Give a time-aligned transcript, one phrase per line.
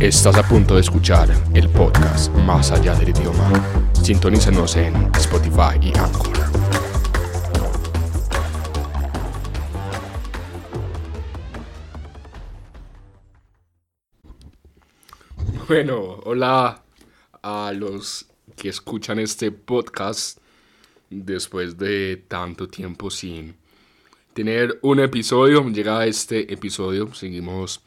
[0.00, 3.50] Estás a punto de escuchar el podcast Más allá del idioma.
[3.94, 6.36] Sintonízanos en Spotify y Anchor.
[15.66, 16.82] Bueno, hola
[17.42, 20.40] a los que escuchan este podcast
[21.08, 23.56] después de tanto tiempo sin
[24.34, 25.66] tener un episodio.
[25.70, 27.80] Llega este episodio, seguimos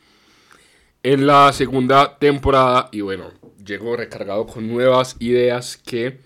[1.04, 3.31] en la segunda temporada y bueno,
[3.63, 6.20] llego recargado con nuevas ideas que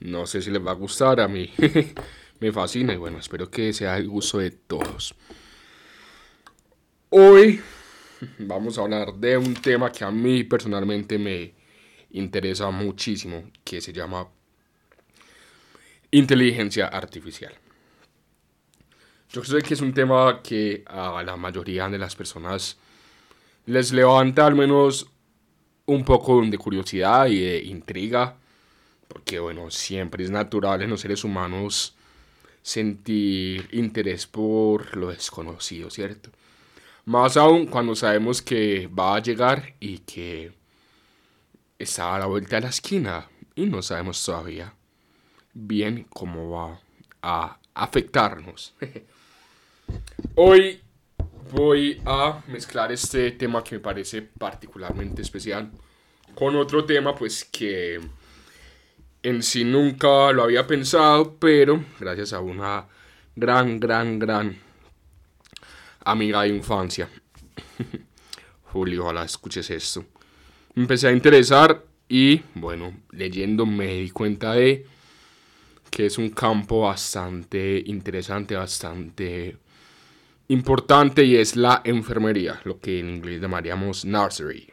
[0.00, 1.52] no sé si les va a gustar, a mí
[2.40, 5.14] me fascina y bueno, espero que sea el gusto de todos.
[7.10, 7.60] Hoy
[8.38, 11.54] vamos a hablar de un tema que a mí personalmente me
[12.10, 14.28] interesa muchísimo, que se llama
[16.10, 17.52] inteligencia artificial.
[19.30, 22.78] Yo sé que es un tema que a la mayoría de las personas
[23.68, 25.10] les levanta al menos
[25.84, 28.34] un poco de curiosidad y de intriga,
[29.06, 31.94] porque bueno, siempre es natural en los seres humanos
[32.62, 36.30] sentir interés por lo desconocido, ¿cierto?
[37.04, 40.50] Más aún cuando sabemos que va a llegar y que
[41.78, 44.72] está a la vuelta de la esquina y no sabemos todavía
[45.52, 46.80] bien cómo va
[47.20, 48.74] a afectarnos.
[50.36, 50.80] Hoy
[51.52, 55.70] voy a mezclar este tema que me parece particularmente especial
[56.34, 58.00] con otro tema pues que
[59.22, 62.86] en sí nunca lo había pensado, pero gracias a una
[63.34, 64.56] gran, gran, gran
[66.04, 67.08] amiga de infancia.
[68.72, 70.04] Julio, ojalá escuches esto.
[70.74, 74.86] Me empecé a interesar y bueno, leyendo me di cuenta de
[75.90, 79.56] que es un campo bastante interesante, bastante
[80.48, 84.72] importante y es la enfermería, lo que en inglés llamaríamos nursery.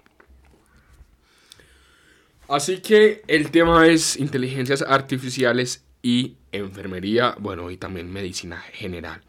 [2.48, 9.22] Así que el tema es inteligencias artificiales y enfermería, bueno, y también medicina general.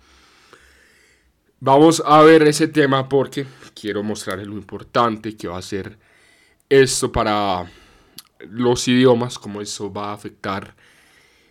[1.58, 5.98] Vamos a ver ese tema porque quiero mostrarles lo importante que va a ser
[6.68, 7.64] esto para
[8.40, 10.76] los idiomas, cómo eso va a afectar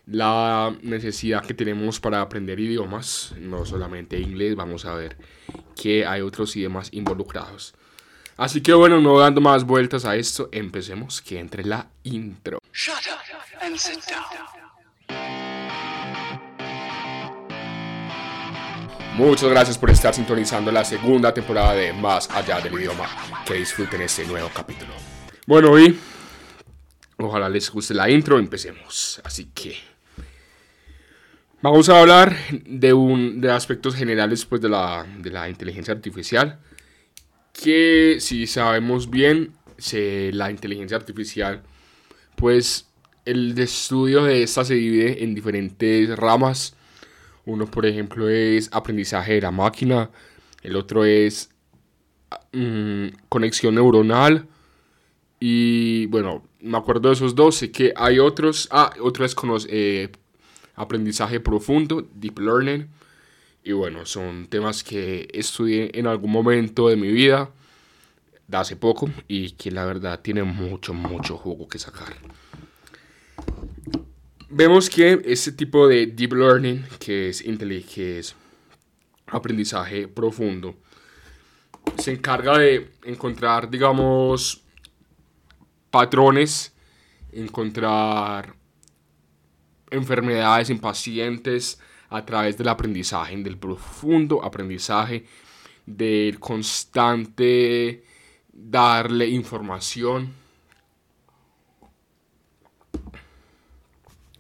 [0.08, 5.18] la necesidad que tenemos para aprender idiomas, no solamente inglés, vamos a ver
[5.76, 7.74] que hay otros idiomas involucrados.
[8.38, 12.60] Así que bueno, no dando más vueltas a esto, empecemos que entre la intro.
[19.16, 23.08] Muchas gracias por estar sintonizando la segunda temporada de Más allá del idioma.
[23.46, 24.92] Que disfruten este nuevo capítulo.
[25.48, 25.98] Bueno, y
[27.18, 29.22] ojalá les guste la intro, empecemos.
[29.24, 29.95] Así que
[31.62, 32.36] Vamos a hablar
[32.66, 36.60] de, un, de aspectos generales pues, de, la, de la inteligencia artificial.
[37.54, 41.64] Que si sabemos bien, se, la inteligencia artificial,
[42.36, 42.88] pues
[43.26, 46.76] el estudio de esta se divide en diferentes ramas.
[47.46, 50.12] Uno, por ejemplo, es aprendizaje de la máquina.
[50.62, 51.50] El otro es
[52.54, 54.48] mm, conexión neuronal.
[55.40, 57.56] Y bueno, me acuerdo de esos dos.
[57.56, 58.68] Sé que hay otros.
[58.72, 59.36] Ah, otro es
[59.70, 60.12] eh,
[60.76, 62.88] aprendizaje profundo, deep learning.
[63.64, 67.50] Y bueno, son temas que estudié en algún momento de mi vida,
[68.48, 72.16] de hace poco, y que la verdad tienen mucho, mucho jugo que sacar.
[74.50, 78.36] Vemos que este tipo de deep learning, que es, que es
[79.28, 80.76] aprendizaje profundo,
[81.98, 84.64] se encarga de encontrar, digamos,
[85.90, 86.74] patrones,
[87.32, 88.56] encontrar
[89.96, 91.80] enfermedades en pacientes
[92.10, 95.26] a través del aprendizaje, del profundo aprendizaje,
[95.86, 98.04] del constante
[98.52, 100.34] darle información.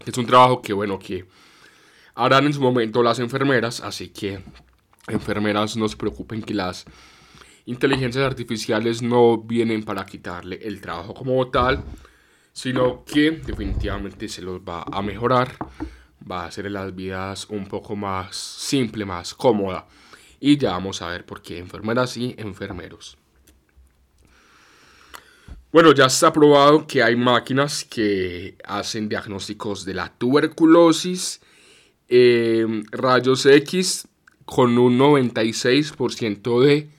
[0.05, 1.25] Es un trabajo que, bueno, que
[2.13, 4.39] harán en su momento las enfermeras, así que
[5.07, 6.85] enfermeras no se preocupen que las
[7.65, 11.83] inteligencias artificiales no vienen para quitarle el trabajo como tal,
[12.55, 15.57] sino que definitivamente se los va a mejorar,
[16.31, 19.85] va a hacer las vidas un poco más simple, más cómoda.
[20.39, 23.17] Y ya vamos a ver por qué enfermeras y enfermeros.
[25.73, 31.41] Bueno, ya está probado que hay máquinas que hacen diagnósticos de la tuberculosis,
[32.07, 34.07] em, rayos X
[34.45, 36.94] con un 96% de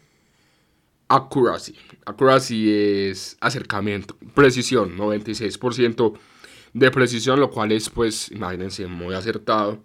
[1.09, 1.77] accuracy.
[2.05, 6.19] Accuracy es acercamiento, precisión, 96%
[6.73, 9.83] de precisión, lo cual es, pues, imagínense, muy acertado.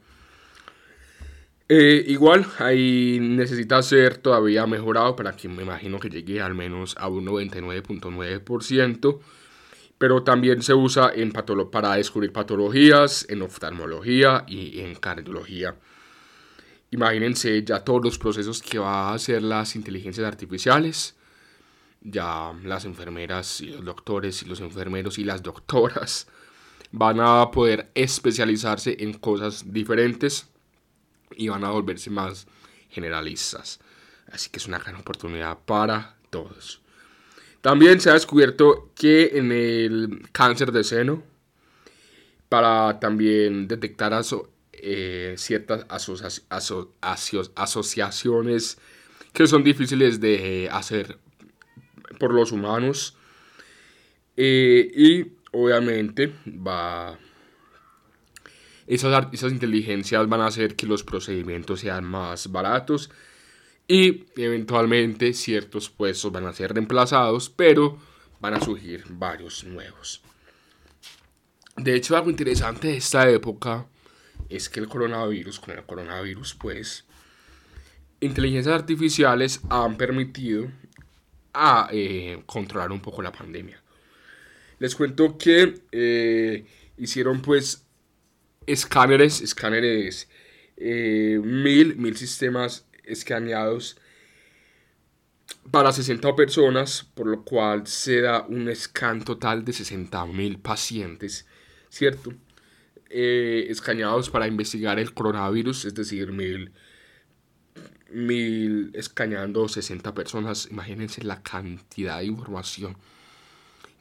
[1.70, 6.96] Eh, igual, ahí necesita ser todavía mejorado para que me imagino que llegue al menos
[6.98, 9.20] a un 99.9%,
[9.98, 15.76] pero también se usa en para descubrir patologías, en oftalmología y en cardiología.
[16.92, 21.16] Imagínense ya todos los procesos que va a hacer las inteligencias artificiales.
[22.02, 26.28] Ya las enfermeras y los doctores y los enfermeros y las doctoras
[26.92, 30.48] van a poder especializarse en cosas diferentes
[31.38, 32.48] y van a volverse más
[32.90, 33.80] generalistas.
[34.32, 36.82] Así que es una gran oportunidad para todos.
[37.62, 41.24] También se ha descubierto que en el cáncer de seno,
[42.50, 44.14] para también detectar
[44.82, 45.86] eh, ciertas
[47.56, 48.78] asociaciones
[49.34, 51.20] que son difíciles de hacer
[52.20, 53.16] por los humanos.
[54.36, 57.18] Eh, y obviamente va...
[58.88, 63.10] Esas, esas inteligencias van a hacer que los procedimientos sean más baratos
[63.88, 68.00] y eventualmente ciertos puestos van a ser reemplazados, pero
[68.40, 70.22] van a surgir varios nuevos.
[71.78, 73.88] De hecho, algo interesante de esta época
[74.52, 77.06] es que el coronavirus, con el coronavirus, pues,
[78.20, 80.70] inteligencias artificiales han permitido
[81.54, 83.82] a eh, controlar un poco la pandemia.
[84.80, 86.66] Les cuento que eh,
[86.98, 87.86] hicieron pues
[88.66, 90.30] escáneres, escáneres,
[90.78, 93.98] eh, mil, mil sistemas escaneados
[95.70, 101.46] para 60 personas, por lo cual se da un scan total de 60 mil pacientes,
[101.90, 102.34] ¿cierto?
[103.14, 106.72] Eh, escaneados para investigar el coronavirus, es decir, mil,
[108.10, 110.70] mil escaneando 60 personas.
[110.72, 112.96] Imagínense la cantidad de información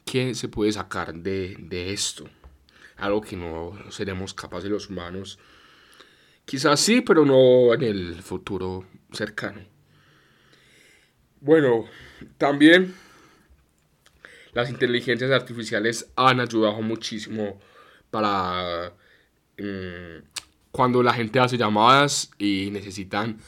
[0.05, 2.31] que se puede sacar de, de esto.
[2.99, 5.41] Algo que no seremos capaces los humanos.
[6.45, 9.61] Quizás sí, pero no en el futuro cercano.
[11.41, 11.87] Bueno,
[12.39, 12.95] también
[14.53, 17.59] las inteligencias artificiales han ayudado muchísimo
[18.13, 18.93] para
[19.61, 20.25] Mm,
[20.73, 23.39] cuando la gente hace llamadas y necesitan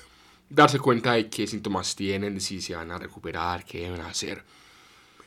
[0.51, 4.45] darse cuenta de qué síntomas tienen, de si se van a recuperar, qué deben hacer.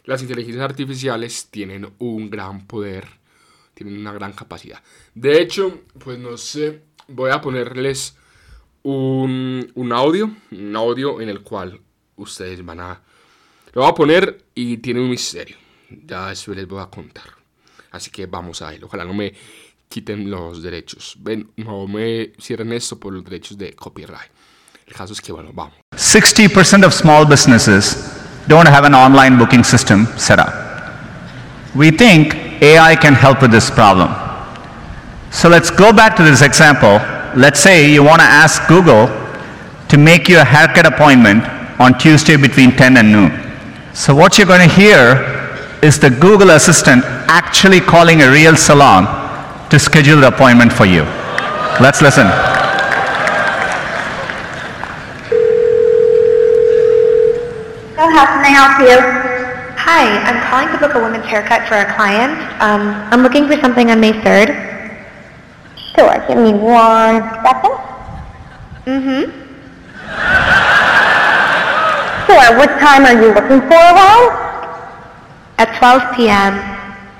[0.03, 3.07] Las inteligencias artificiales tienen un gran poder,
[3.73, 4.83] tienen una gran capacidad.
[5.15, 8.15] De hecho, pues no sé, voy a ponerles
[8.83, 11.79] un, un audio, un audio en el cual
[12.17, 13.01] ustedes van a...
[13.73, 15.57] Lo voy a poner y tiene un misterio.
[15.89, 17.29] Ya eso les voy a contar.
[17.91, 18.83] Así que vamos a ver.
[18.83, 19.33] Ojalá no me
[19.95, 21.15] quiten los derechos.
[21.19, 24.29] Ven, no me eh, cierren esto por los derechos de copyright.
[24.85, 25.73] El caso es que, bueno, vamos.
[25.95, 27.95] 60% of small businesses
[28.49, 30.53] don't have an online booking system set up.
[31.75, 34.09] We think AI can help with this problem.
[35.31, 36.99] So let's go back to this example.
[37.33, 39.07] Let's say you want to ask Google
[39.87, 41.45] to make you a haircut appointment
[41.79, 43.31] on Tuesday between 10 and noon.
[43.93, 49.24] So what you're going to hear is the Google Assistant actually calling a real salon
[49.69, 51.03] to schedule the appointment for you.
[51.81, 52.27] Let's listen.
[57.95, 58.97] So how can I help you?
[59.77, 62.33] Hi, I'm calling to book a women's haircut for a client.
[62.61, 64.49] Um, I'm looking for something on May 3rd.
[65.95, 67.75] Sure, give me one second.
[68.85, 69.45] Mm-hmm.
[72.27, 74.45] Sure, what time are you looking for around?
[75.57, 76.74] At 12 p.m.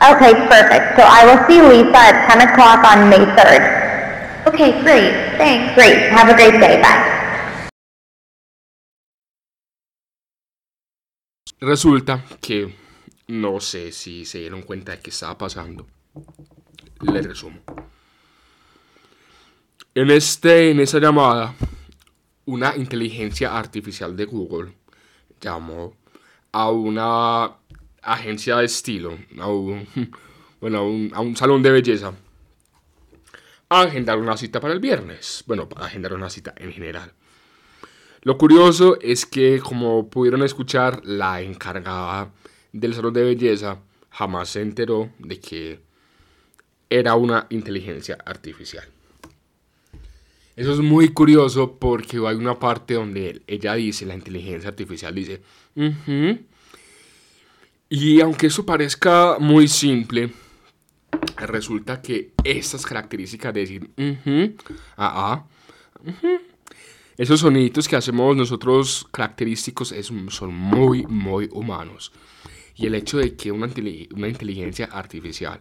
[0.00, 0.96] Okay, perfect.
[0.96, 3.64] So I will see Lisa at 10 o'clock on May 3rd.
[4.48, 5.36] Okay, great.
[5.36, 5.74] Thanks.
[5.74, 6.08] Great.
[6.10, 6.80] Have a great day.
[6.80, 7.20] Bye.
[11.60, 12.74] Resulta que
[13.28, 15.86] no sé si se dieron cuenta de qué estaba pasando.
[17.02, 17.60] Les resumo.
[19.94, 21.54] En, este, en esa llamada,
[22.46, 24.72] una inteligencia artificial de Google
[25.38, 25.94] llamó
[26.52, 27.59] a una
[28.02, 29.86] agencia de estilo, a un,
[30.60, 30.78] bueno,
[31.12, 32.12] a un, salón de belleza,
[33.68, 35.44] a agendar una cita para el viernes.
[35.46, 37.12] Bueno, para agendar una cita en general.
[38.22, 42.32] Lo curioso es que, como pudieron escuchar, la encargada
[42.72, 43.78] del salón de belleza
[44.10, 45.80] jamás se enteró de que
[46.90, 48.84] era una inteligencia artificial.
[50.56, 55.40] Eso es muy curioso porque hay una parte donde ella dice, la inteligencia artificial dice,
[57.92, 60.32] y aunque eso parezca muy simple,
[61.38, 63.90] resulta que estas características de decir,
[64.96, 65.44] ah, ah,
[67.18, 69.92] esos sonidos que hacemos nosotros característicos
[70.28, 72.12] son muy, muy humanos.
[72.76, 73.68] Y el hecho de que una,
[74.14, 75.58] una inteligencia artificial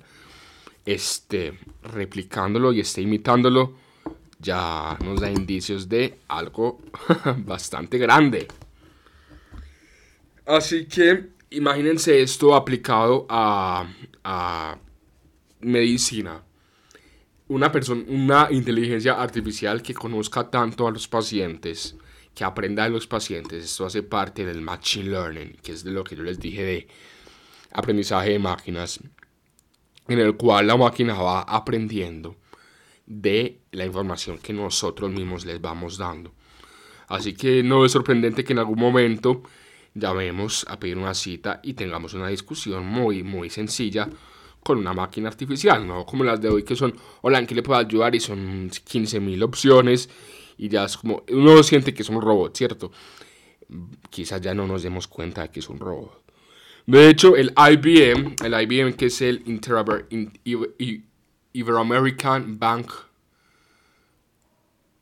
[0.86, 3.76] esté replicándolo y esté imitándolo,
[4.38, 6.80] ya nos da indicios de algo
[7.38, 8.48] bastante grande.
[10.46, 13.88] Así que imagínense esto aplicado a,
[14.24, 14.78] a
[15.62, 16.44] medicina.
[17.48, 21.96] Una persona, una inteligencia artificial que conozca tanto a los pacientes,
[22.36, 26.04] que aprenda de los pacientes, esto hace parte del machine learning, que es de lo
[26.04, 26.88] que yo les dije de
[27.72, 29.00] aprendizaje de máquinas,
[30.08, 32.36] en el cual la máquina va aprendiendo
[33.06, 36.32] de la información que nosotros mismos les vamos dando.
[37.08, 39.42] Así que no es sorprendente que en algún momento
[39.94, 44.10] llamemos a pedir una cita y tengamos una discusión muy, muy sencilla
[44.62, 47.64] con una máquina artificial, no como las de hoy que son, hola, ¿en qué le
[47.64, 48.14] puedo ayudar?
[48.16, 50.10] Y son 15.000 opciones
[50.58, 52.92] y ya es como, uno siente que es un robot, ¿cierto?
[54.10, 56.24] Quizás ya no nos demos cuenta de que es un robot.
[56.86, 59.44] De hecho, el IBM, el IBM que es el
[61.54, 62.92] Ibero-American Bank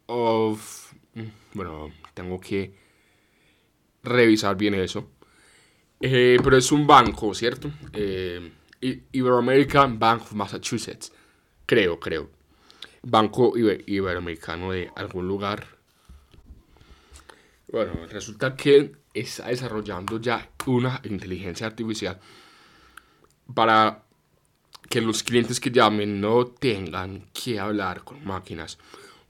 [0.07, 0.93] of...
[1.13, 1.21] Mm,
[1.53, 2.86] bueno, tengo que
[4.07, 5.09] revisar bien eso.
[5.99, 7.71] Eh, pero es un banco, ¿cierto?
[7.93, 11.11] Eh, Ibero-American Bank of Massachusetts.
[11.65, 12.29] Creo, creo.
[13.01, 15.65] Banco Iberoamericano de algún lugar.
[17.71, 22.19] Bueno, resulta que está desarrollando ya una inteligencia artificial
[23.53, 24.03] para
[24.89, 28.77] que los clientes que llamen no tengan que hablar con máquinas.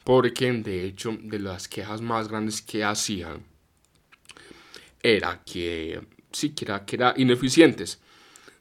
[0.03, 3.43] Porque de hecho de las quejas más grandes que hacían
[5.01, 6.01] era que
[6.32, 8.00] sí, que era, que era ineficientes.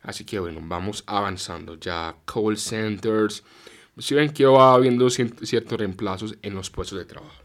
[0.02, 1.78] Así que bueno, vamos avanzando.
[1.78, 3.42] Ya call centers.
[3.98, 7.42] Si ven que va habiendo ciertos reemplazos en los puestos de trabajo.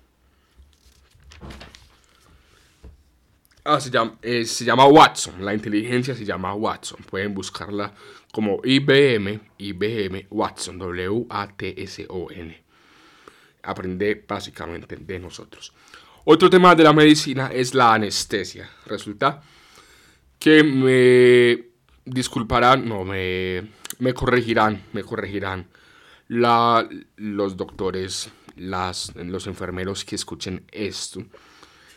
[3.64, 5.46] Ah, se llama, eh, se llama Watson.
[5.46, 7.00] La inteligencia se llama Watson.
[7.10, 7.94] Pueden buscarla
[8.32, 12.64] como IBM, IBM Watson, W-A-T-S-O-N.
[13.64, 15.74] Aprende básicamente de nosotros.
[16.24, 18.70] Otro tema de la medicina es la anestesia.
[18.86, 19.42] Resulta
[20.38, 21.72] que me
[22.06, 23.68] disculparán, no, me,
[24.00, 25.68] me corregirán, me corregirán
[26.28, 31.24] la, los doctores, las, los enfermeros que escuchen esto.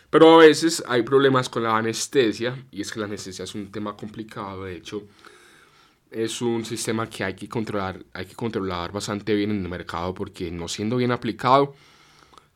[0.09, 3.71] Pero a veces hay problemas con la anestesia y es que la anestesia es un
[3.71, 5.07] tema complicado, de hecho
[6.11, 10.15] es un sistema que hay que controlar, hay que controlar bastante bien en el mercado
[10.15, 11.75] porque no siendo bien aplicado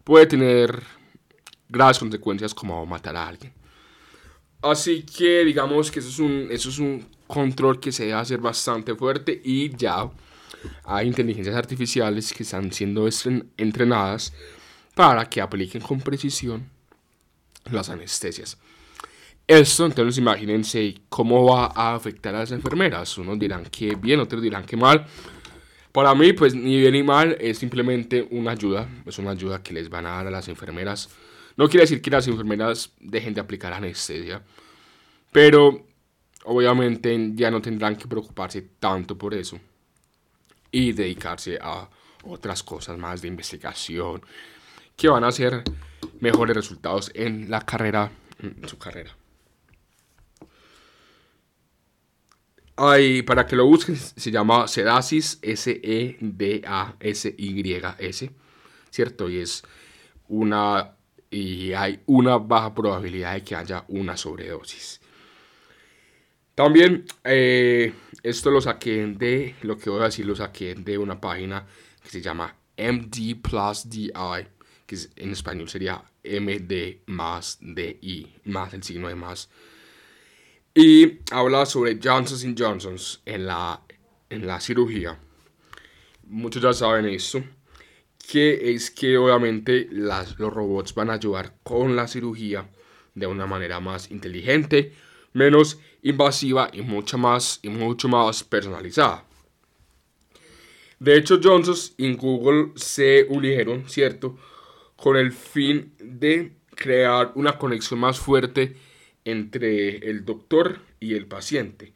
[0.04, 0.80] puede tener
[1.68, 3.52] graves consecuencias como matar a alguien.
[4.62, 8.40] Así que digamos que eso es un, eso es un control que se debe hacer
[8.40, 10.10] bastante fuerte y ya
[10.84, 13.08] hay inteligencias artificiales que están siendo
[13.56, 14.32] entrenadas
[14.94, 16.68] para que apliquen con precisión
[17.70, 18.58] las anestesias.
[19.46, 23.16] Esto, entonces imagínense cómo va a afectar a las enfermeras.
[23.16, 25.06] Unos dirán que bien, otros dirán que mal.
[25.92, 28.86] Para mí, pues ni bien ni mal, es simplemente una ayuda.
[29.06, 31.08] Es una ayuda que les van a dar a las enfermeras.
[31.58, 34.42] No quiere decir que las enfermeras dejen de aplicar anestesia.
[35.32, 35.84] Pero
[36.44, 39.58] obviamente ya no tendrán que preocuparse tanto por eso.
[40.70, 41.90] Y dedicarse a
[42.22, 44.22] otras cosas más de investigación.
[44.96, 45.64] Que van a hacer
[46.20, 49.16] mejores resultados en la carrera, en su carrera.
[52.76, 56.20] Ay, para que lo busquen, se llama Sedasis, S-E-D-A-S-Y-S,
[58.90, 59.28] ¿cierto?
[59.28, 59.64] Y es
[60.28, 60.94] una.
[61.30, 65.00] Y hay una baja probabilidad de que haya una sobredosis.
[66.54, 67.92] También, eh,
[68.22, 69.54] esto lo saqué de.
[69.62, 71.66] Lo que voy a decir, lo saqué de una página
[72.02, 74.12] que se llama MD Plus DI,
[74.86, 79.48] que en español sería MD más DI, más el signo de más
[80.80, 83.82] y habla sobre Johnson Johnson en la,
[84.30, 85.18] en la cirugía.
[86.28, 87.42] Muchos ya saben eso.
[88.30, 92.68] Que es que obviamente los robots van a ayudar con la cirugía
[93.14, 94.92] de una manera más inteligente,
[95.32, 99.24] menos invasiva y mucho más, y mucho más personalizada.
[100.98, 104.36] De hecho, Johnson y Google se unieron, ¿cierto?
[104.96, 108.76] Con el fin de crear una conexión más fuerte
[109.24, 111.92] entre el doctor y el paciente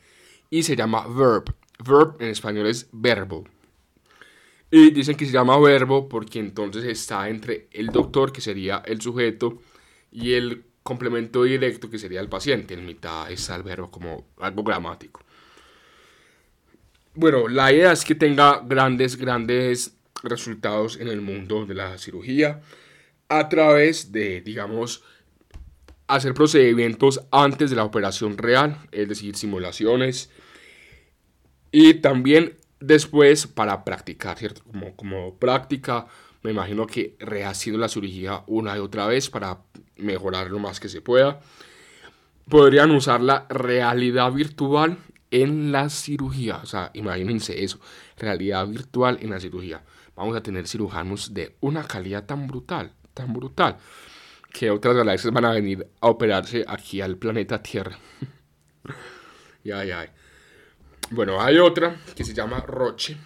[0.53, 1.45] y se llama verb.
[1.83, 3.45] Verb en español es verbo.
[4.75, 9.03] Y dicen que se llama verbo porque entonces está entre el doctor, que sería el
[9.03, 9.61] sujeto,
[10.11, 12.73] y el complemento directo, que sería el paciente.
[12.73, 15.21] En mitad está el verbo como algo gramático.
[17.15, 22.63] Bueno, la idea es que tenga grandes, grandes resultados en el mundo de la cirugía
[23.29, 25.05] a través de, digamos,
[26.07, 30.31] hacer procedimientos antes de la operación real, es decir, simulaciones,
[31.71, 34.63] y también después para practicar, ¿cierto?
[34.97, 36.07] Como, práctica,
[36.43, 39.59] me imagino que rehaciendo la cirugía una y otra vez para
[39.97, 41.41] mejorar lo más que se pueda.
[42.49, 44.99] Podrían usar la realidad virtual
[45.31, 46.57] en la cirugía.
[46.57, 47.81] O sea, imagínense eso,
[48.19, 49.83] realidad virtual en la cirugía.
[50.17, 53.79] Vamos a tener cirujanos de una calidad tan brutal, tan brutal,
[54.53, 57.99] que otras galaxias van a venir a operarse aquí al planeta Tierra.
[59.65, 60.13] ya, ya.
[61.11, 63.17] Bueno, hay otra que se llama Roche.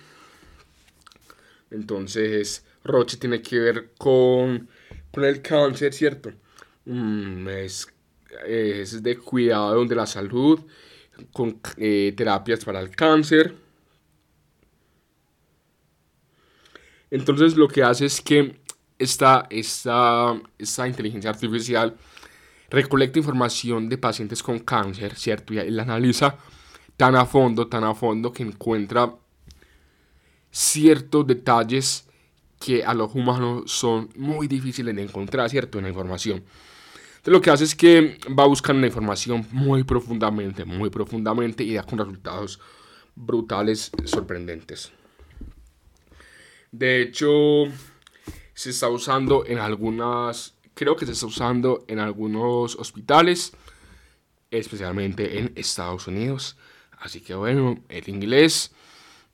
[1.70, 4.68] Entonces, Roche tiene que ver con,
[5.10, 6.32] con el cáncer, ¿cierto?
[6.84, 7.88] Mm, es,
[8.46, 10.60] es, de cuidado de la salud,
[11.32, 13.54] con eh, terapias para el cáncer.
[17.10, 18.60] Entonces, lo que hace es que
[18.98, 21.96] esta, esta, esta inteligencia artificial
[22.70, 25.54] recolecta información de pacientes con cáncer, ¿cierto?
[25.54, 26.36] Y la analiza
[26.96, 29.14] tan a fondo, tan a fondo que encuentra
[30.50, 32.08] ciertos detalles
[32.58, 35.78] que a los humanos son muy difíciles de encontrar, ¿cierto?
[35.78, 36.44] En la información.
[37.16, 41.74] Entonces lo que hace es que va buscando la información muy profundamente, muy profundamente y
[41.74, 42.60] da con resultados
[43.14, 44.92] brutales, sorprendentes.
[46.70, 47.64] De hecho,
[48.54, 53.52] se está usando en algunas, creo que se está usando en algunos hospitales,
[54.50, 56.56] especialmente en Estados Unidos.
[56.98, 58.72] Así que bueno, el inglés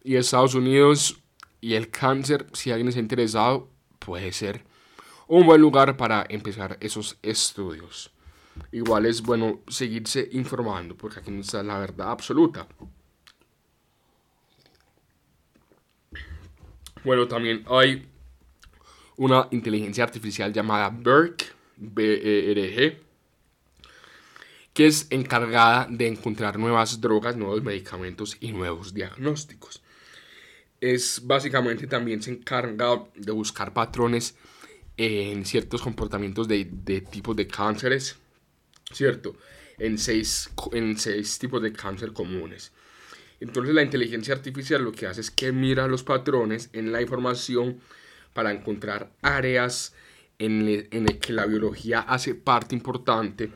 [0.05, 1.19] y Estados Unidos
[1.61, 4.65] y el cáncer, si alguien está interesado, puede ser
[5.29, 8.11] un buen lugar para empezar esos estudios.
[8.73, 12.67] Igual es bueno seguirse informando porque aquí no está la verdad absoluta.
[17.05, 18.09] Bueno, también hay
[19.17, 21.37] una inteligencia artificial llamada BERG,
[21.77, 22.99] B-E-R-G,
[24.73, 29.83] que es encargada de encontrar nuevas drogas, nuevos medicamentos y nuevos diagnósticos.
[30.81, 34.35] Es básicamente también se encarga de buscar patrones
[34.97, 38.17] en ciertos comportamientos de, de tipos de cánceres,
[38.91, 39.37] ¿cierto?
[39.79, 42.73] En seis, en seis tipos de cáncer comunes.
[43.41, 47.81] Entonces la inteligencia artificial lo que hace es que mira los patrones en la información
[48.33, 49.95] para encontrar áreas
[50.39, 53.51] en, en las que la biología hace parte importante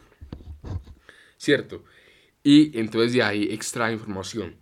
[1.37, 1.85] ¿cierto?
[2.43, 4.57] Y entonces de ahí extrae información.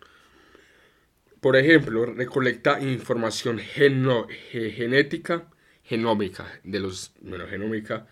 [1.40, 5.50] Por ejemplo, recolecta información genética,
[5.82, 8.06] genómica, de los, bueno, genómica,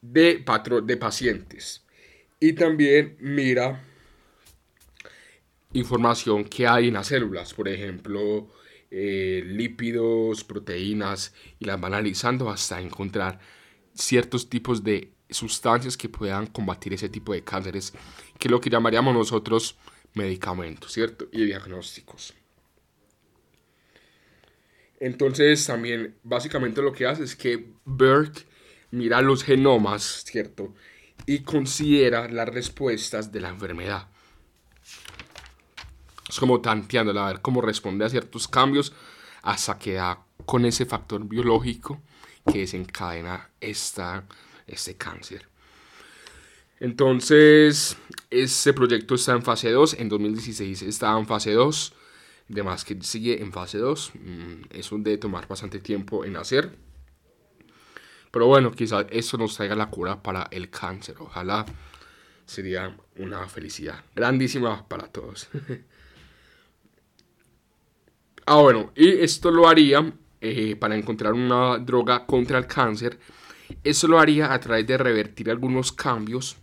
[0.00, 0.44] de,
[0.84, 1.84] de pacientes.
[2.40, 3.84] Y también mira
[5.72, 8.50] información que hay en las células, por ejemplo,
[8.90, 13.38] eh, lípidos, proteínas, y las va analizando hasta encontrar
[13.94, 17.92] ciertos tipos de sustancias que puedan combatir ese tipo de cánceres,
[18.38, 19.76] que es lo que llamaríamos nosotros
[20.14, 21.26] medicamentos, ¿cierto?
[21.32, 22.34] Y diagnósticos.
[25.00, 28.46] Entonces también básicamente lo que hace es que Burke
[28.92, 30.74] mira los genomas, ¿cierto?
[31.26, 34.08] Y considera las respuestas de la enfermedad.
[36.28, 38.92] Es como tanteando a ver cómo responde a ciertos cambios
[39.42, 42.00] hasta que da con ese factor biológico
[42.50, 44.24] que desencadena esta
[44.72, 45.46] este cáncer.
[46.80, 47.96] Entonces,
[48.28, 51.94] ese proyecto está en fase 2, en 2016 estaba en fase 2,
[52.50, 56.76] además que sigue en fase 2, mm, eso de tomar bastante tiempo en hacer.
[58.32, 61.64] Pero bueno, quizás eso nos traiga la cura para el cáncer, ojalá
[62.46, 65.48] sería una felicidad grandísima para todos.
[68.46, 73.20] ah, bueno, y esto lo haría eh, para encontrar una droga contra el cáncer
[73.84, 76.56] eso lo haría a través de revertir algunos cambios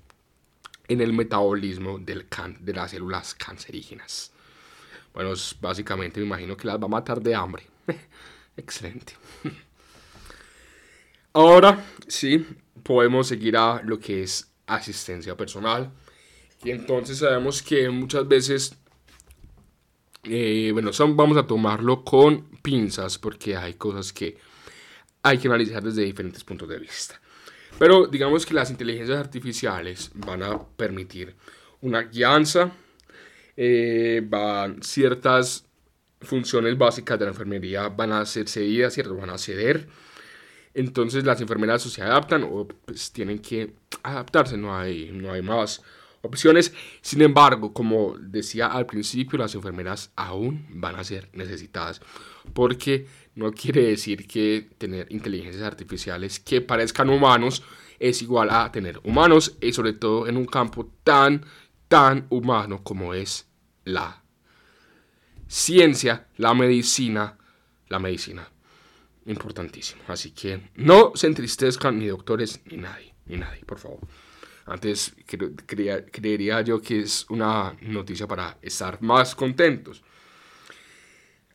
[0.87, 2.25] en el metabolismo del
[2.59, 4.31] de las células cancerígenas.
[5.13, 7.63] Bueno, básicamente me imagino que las va a matar de hambre.
[8.57, 9.13] Excelente.
[11.33, 12.45] Ahora sí,
[12.83, 15.91] podemos seguir a lo que es asistencia personal.
[16.63, 18.75] Y entonces sabemos que muchas veces,
[20.23, 24.37] eh, bueno, son, vamos a tomarlo con pinzas porque hay cosas que
[25.23, 27.19] hay que analizar desde diferentes puntos de vista.
[27.77, 31.35] Pero digamos que las inteligencias artificiales van a permitir
[31.81, 32.71] una guianza,
[33.55, 35.65] eh, van ciertas
[36.21, 39.15] funciones básicas de la enfermería van a ser cedidas, ¿cierto?
[39.15, 39.87] Van a ceder.
[40.73, 45.41] Entonces las enfermeras o se adaptan o pues tienen que adaptarse, no hay, no hay
[45.41, 45.81] más
[46.21, 46.73] opciones.
[47.01, 52.01] Sin embargo, como decía al principio, las enfermeras aún van a ser necesitadas.
[52.53, 53.07] Porque
[53.39, 57.63] no quiere decir que tener inteligencias artificiales que parezcan humanos
[57.97, 61.45] es igual a tener humanos y sobre todo en un campo tan,
[61.87, 63.47] tan humano como es
[63.85, 64.23] la
[65.47, 67.37] ciencia, la medicina,
[67.87, 68.47] la medicina.
[69.25, 70.01] Importantísimo.
[70.07, 73.99] Así que no se entristezcan ni doctores ni nadie, ni nadie, por favor.
[74.65, 75.15] Antes
[75.65, 80.03] creería yo que es una noticia para estar más contentos.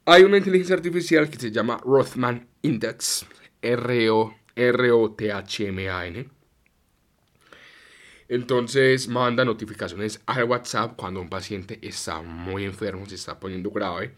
[0.06, 3.24] Hay una inteligencia artificial que se llama Rothman Index,
[3.62, 4.34] R-O-T-H-M-A-N.
[8.28, 14.14] Entonces manda notificaciones al WhatsApp cuando un paciente está muy enfermo, se está poniendo grave.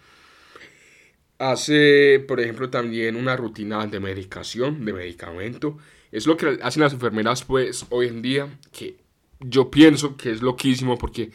[1.38, 5.78] Hace, por ejemplo, también una rutina de medicación, de medicamento.
[6.10, 8.96] Es lo que hacen las enfermeras, pues, hoy en día, que
[9.38, 11.30] yo pienso que es loquísimo porque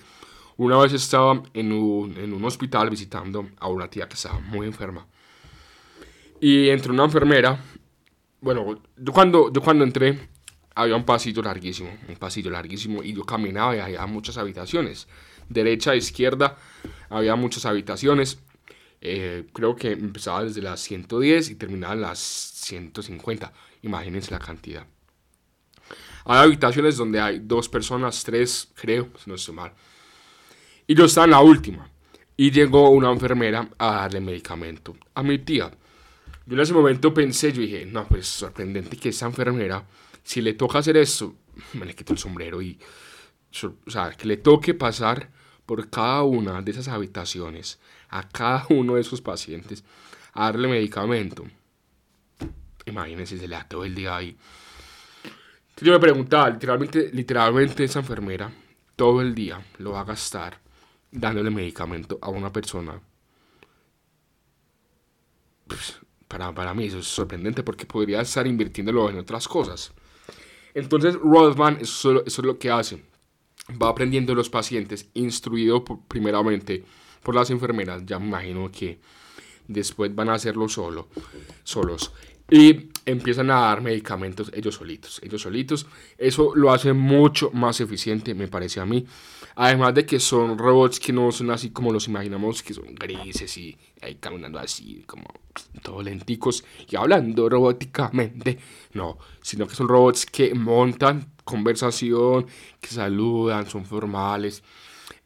[0.65, 5.08] una vez estaba en un, hospital visitando a una tía que estaba muy enferma.
[6.39, 7.60] Y entró una enfermera.
[8.41, 10.30] Bueno, yo cuando, yo cuando entré
[10.76, 15.08] había un pasillo larguísimo, un pasillo larguísimo y yo caminaba y había muchas habitaciones.
[15.50, 16.58] Derecha, izquierda,
[17.10, 18.39] había muchas habitaciones.
[19.02, 23.52] Eh, creo que empezaba desde las 110 y terminaba en las 150.
[23.82, 24.86] Imagínense la cantidad.
[26.26, 29.74] Hay habitaciones donde hay dos personas, tres, creo, si no estoy mal.
[30.91, 31.89] Y yo estaba en la última.
[32.36, 35.71] Y llegó una enfermera a darle medicamento a mi tía.
[36.45, 39.86] Yo en ese momento pensé, yo dije, no, pues sorprendente que esa enfermera,
[40.21, 41.34] si le toca hacer esto,
[41.75, 42.77] me le quito el sombrero y,
[43.63, 45.30] o sea, que le toque pasar
[45.65, 49.86] por cada una de esas habitaciones, a cada uno de esos pacientes,
[50.34, 51.45] a darle medicamento.
[52.86, 54.36] Imagínense, se le da todo el día ahí.
[55.80, 58.51] Yo me preguntaba, literalmente, literalmente esa enfermera
[58.97, 60.60] todo el día lo va a gastar
[61.12, 63.02] dándole medicamento a una persona.
[65.67, 69.93] Pues, para, para mí eso es sorprendente porque podría estar invirtiéndolo en otras cosas.
[70.74, 73.04] Entonces Rodman, eso, eso es lo que hace.
[73.82, 76.84] Va aprendiendo los pacientes, instruido primeramente
[77.21, 78.06] por las enfermeras.
[78.06, 79.00] Ya me imagino que
[79.67, 81.10] después van a hacerlo solo,
[81.63, 82.13] solos.
[82.50, 85.87] Y empiezan a dar medicamentos ellos solitos, ellos solitos.
[86.17, 89.05] Eso lo hace mucho más eficiente, me parece a mí.
[89.55, 93.57] Además de que son robots que no son así como los imaginamos, que son grises
[93.57, 95.25] y ahí caminando así, como
[95.83, 98.57] todos lenticos y hablando robóticamente.
[98.93, 102.45] No, sino que son robots que montan conversación,
[102.79, 104.63] que saludan, son formales.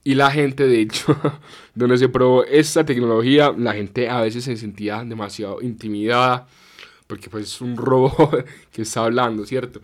[0.03, 1.15] Y la gente, de hecho,
[1.75, 6.47] donde se probó esta tecnología, la gente a veces se sentía demasiado intimidada
[7.07, 9.81] porque pues es un robot que está hablando, ¿cierto?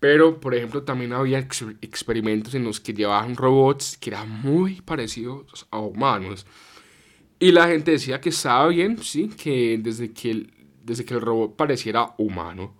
[0.00, 5.66] Pero, por ejemplo, también había experimentos en los que llevaban robots que eran muy parecidos
[5.70, 6.46] a humanos.
[7.38, 11.20] Y la gente decía que estaba bien, sí, que desde que el, desde que el
[11.20, 12.74] robot pareciera humano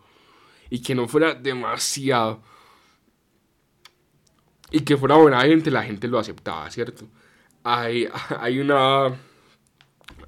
[0.71, 2.43] y que no fuera demasiado
[4.71, 7.07] y que fuera buena gente, la gente lo aceptaba, ¿cierto?
[7.65, 8.09] Hay,
[8.41, 9.15] hay una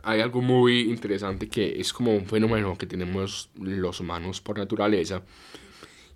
[0.02, 5.22] hay algo muy interesante que es como un fenómeno que tenemos los humanos por naturaleza.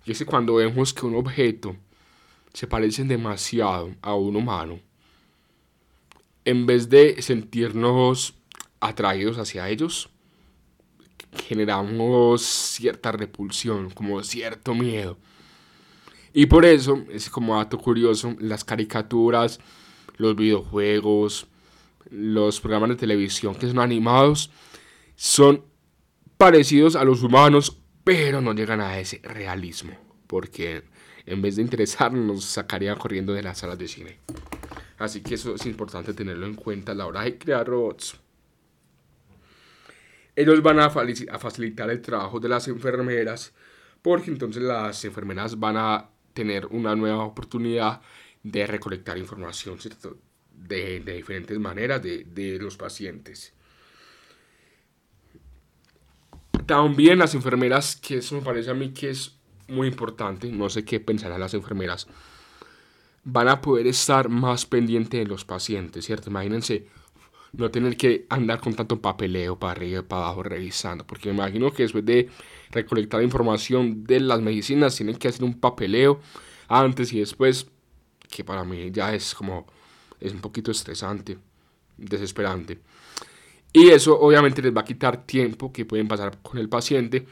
[0.05, 1.75] Y es que cuando vemos que un objeto
[2.53, 4.79] se parece demasiado a un humano,
[6.45, 8.33] en vez de sentirnos
[8.79, 10.09] atraídos hacia ellos,
[11.45, 15.17] generamos cierta repulsión, como cierto miedo.
[16.33, 19.59] Y por eso, es como dato curioso, las caricaturas,
[20.17, 21.47] los videojuegos,
[22.09, 24.51] los programas de televisión que son animados
[25.15, 25.63] son
[26.37, 30.83] parecidos a los humanos, pero no llegan a ese realismo, porque
[31.25, 34.19] en vez de interesarnos nos sacaría corriendo de las salas de cine.
[34.97, 38.17] Así que eso es importante tenerlo en cuenta a la hora de crear robots.
[40.35, 43.53] Ellos van a, facilitar el trabajo de las enfermeras,
[44.01, 48.01] porque entonces las enfermeras van a tener una nueva oportunidad
[48.43, 50.17] de recolectar información, ¿cierto?
[50.57, 53.53] De, diferentes maneras de, los pacientes.
[56.65, 60.83] También las enfermeras, que eso me parece a mí que es muy importante, no sé
[60.83, 62.07] qué pensarán las enfermeras,
[63.23, 66.29] van a poder estar más pendientes de los pacientes, ¿cierto?
[66.29, 66.87] Imagínense
[67.53, 71.35] no tener que andar con tanto papeleo para arriba y para abajo revisando, porque me
[71.35, 72.29] imagino que después de
[72.71, 76.19] recolectar información de las medicinas tienen que hacer un papeleo
[76.67, 77.67] antes y después,
[78.29, 79.67] que para mí ya es como
[80.19, 81.37] es un poquito estresante,
[81.97, 82.79] desesperante.
[83.73, 87.27] Y eso obviamente les va a quitar tiempo que pueden pasar con el paciente.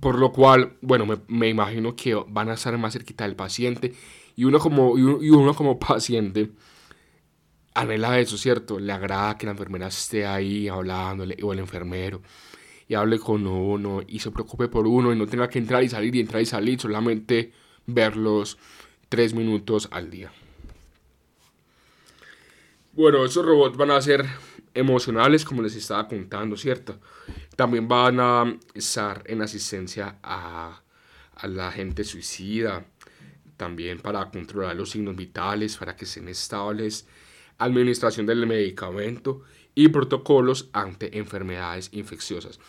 [0.00, 3.94] Por lo cual, bueno, me, imagino que van a estar más cerquita del paciente.
[4.36, 6.50] Y uno como, y uno como paciente
[7.74, 8.78] anhela eso, ¿cierto?
[8.78, 12.22] Le agrada que la enfermera esté ahí hablándole, o el enfermero,
[12.88, 15.88] y hable con uno, y se preocupe por uno, y no tenga que entrar y
[15.88, 17.52] salir y entrar y salir, solamente
[17.86, 18.58] verlos
[19.08, 20.32] tres minutos al día.
[22.96, 24.24] Bueno, esos robots van a ser
[24.72, 27.00] emocionales, como les estaba contando, ¿cierto?
[27.56, 30.80] También van a estar en asistencia a,
[31.34, 32.86] a la gente suicida,
[33.56, 37.08] también para controlar los signos vitales, para que estén estables,
[37.58, 39.42] administración del medicamento
[39.74, 42.60] y protocolos ante enfermedades infecciosas.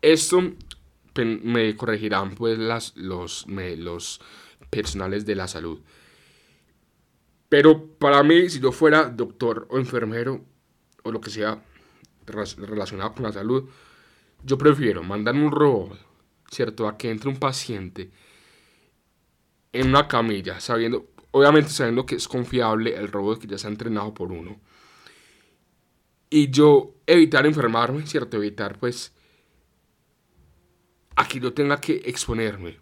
[0.00, 0.54] Esto
[1.14, 4.22] me corregirán pues las, los, los
[4.70, 5.80] personales de la salud.
[7.50, 10.44] Pero para mí, si yo fuera doctor o enfermero
[11.02, 11.60] o lo que sea
[12.24, 13.68] relacionado con la salud,
[14.44, 15.98] yo prefiero mandar un robot,
[16.48, 16.86] ¿cierto?
[16.86, 18.12] A que entre un paciente
[19.72, 23.70] en una camilla, sabiendo, obviamente sabiendo que es confiable el robot que ya se ha
[23.70, 24.60] entrenado por uno.
[26.30, 28.36] Y yo evitar enfermarme, ¿cierto?
[28.36, 29.12] Evitar pues
[31.16, 32.78] a que yo tenga que exponerme.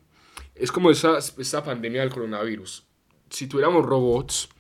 [0.55, 2.85] Es como esa, esa pandemia del coronavirus.
[3.31, 4.51] Si tuviéramos robots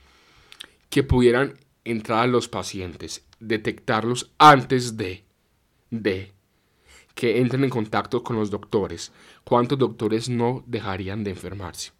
[0.90, 5.24] que pudieran entrar a los pacientes, detectarlos antes de,
[5.90, 6.32] de
[7.14, 9.12] que entren en contacto con los doctores,
[9.44, 11.92] ¿cuántos doctores no dejarían de enfermarse?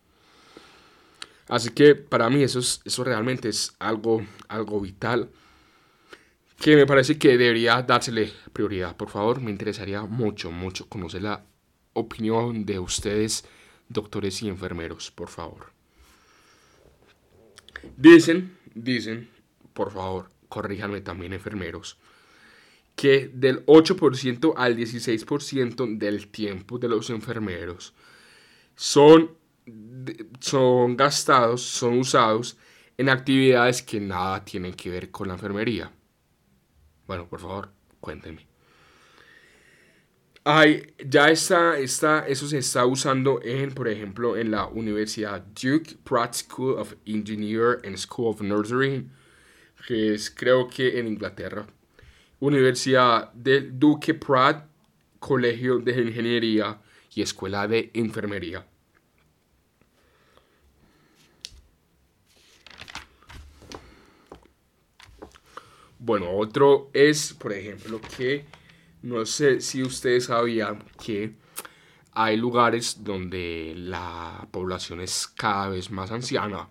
[1.49, 5.31] Así que para mí eso, es, eso realmente es algo, algo vital
[6.61, 8.97] que me parece que debería dársele prioridad.
[8.97, 11.45] Por favor, me interesaría mucho, mucho conocer la
[11.93, 13.45] opinión de ustedes,
[13.89, 15.73] doctores y enfermeros, por favor.
[17.97, 19.29] Dicen, dicen,
[19.75, 21.99] por favor, corríjanme también enfermeros,
[22.97, 27.95] que del 8% al 16% del tiempo de los enfermeros
[28.75, 29.39] son
[30.41, 32.57] son gastados, son usados
[32.97, 35.93] en actividades que nada tienen que ver con la enfermería.
[37.07, 38.48] Bueno, por favor, cuéntenme.
[40.51, 45.99] Ay, ya está, está, eso se está usando en, por ejemplo, en la Universidad Duke
[46.05, 49.07] Pratt School of Engineer and School of Nursery,
[49.87, 51.67] que es creo que en Inglaterra.
[52.41, 54.67] Universidad del Duke Pratt,
[55.19, 56.81] Colegio de Ingeniería
[57.15, 58.67] y Escuela de Enfermería.
[65.99, 68.47] Bueno, otro es, por ejemplo, que
[69.03, 71.35] no sé si ustedes sabían que
[72.13, 76.69] hay lugares donde la población es cada vez más anciana.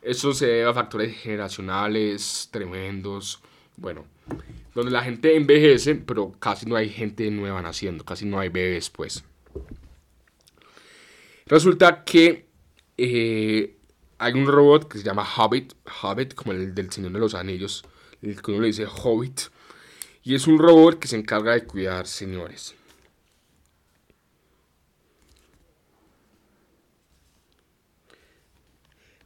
[0.00, 3.40] Eso se debe a factores generacionales tremendos.
[3.76, 4.04] Bueno,
[4.74, 8.90] donde la gente envejece, pero casi no hay gente nueva naciendo, casi no hay bebés,
[8.90, 9.24] pues.
[11.46, 12.46] Resulta que
[12.96, 13.76] eh,
[14.18, 17.84] hay un robot que se llama Hobbit, Hobbit como el del Señor de los Anillos,
[18.22, 19.40] el que uno le dice Hobbit,
[20.24, 22.74] y es un robot que se encarga de cuidar señores.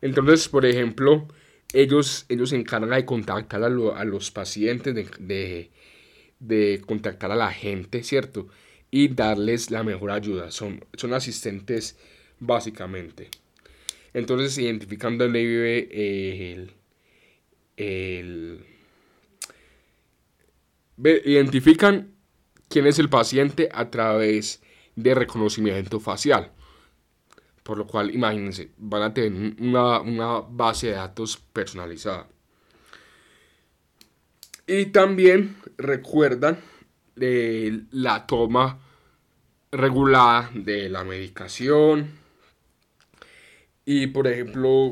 [0.01, 1.27] Entonces, por ejemplo,
[1.73, 5.71] ellos, ellos se encargan de contactar a, los pacientes, de,
[6.41, 8.49] de, contactar a la gente, ¿cierto?
[8.91, 10.51] Y darles la mejor ayuda.
[10.51, 11.97] Son, son asistentes
[12.41, 13.29] básicamente.
[14.15, 16.73] Entonces, identificando dónde vive el,
[17.77, 18.65] el
[21.03, 22.15] identifican
[22.69, 24.63] quién es el paciente a través
[24.97, 26.53] de reconocimiento facial.
[27.63, 32.29] Por lo cual, imagínense, van a tener una, base de datos personalizada.
[34.67, 36.59] Y también recuerdan
[37.17, 38.79] eh, la toma
[39.71, 42.11] regulada de la medicación.
[43.85, 44.91] Y por ejemplo,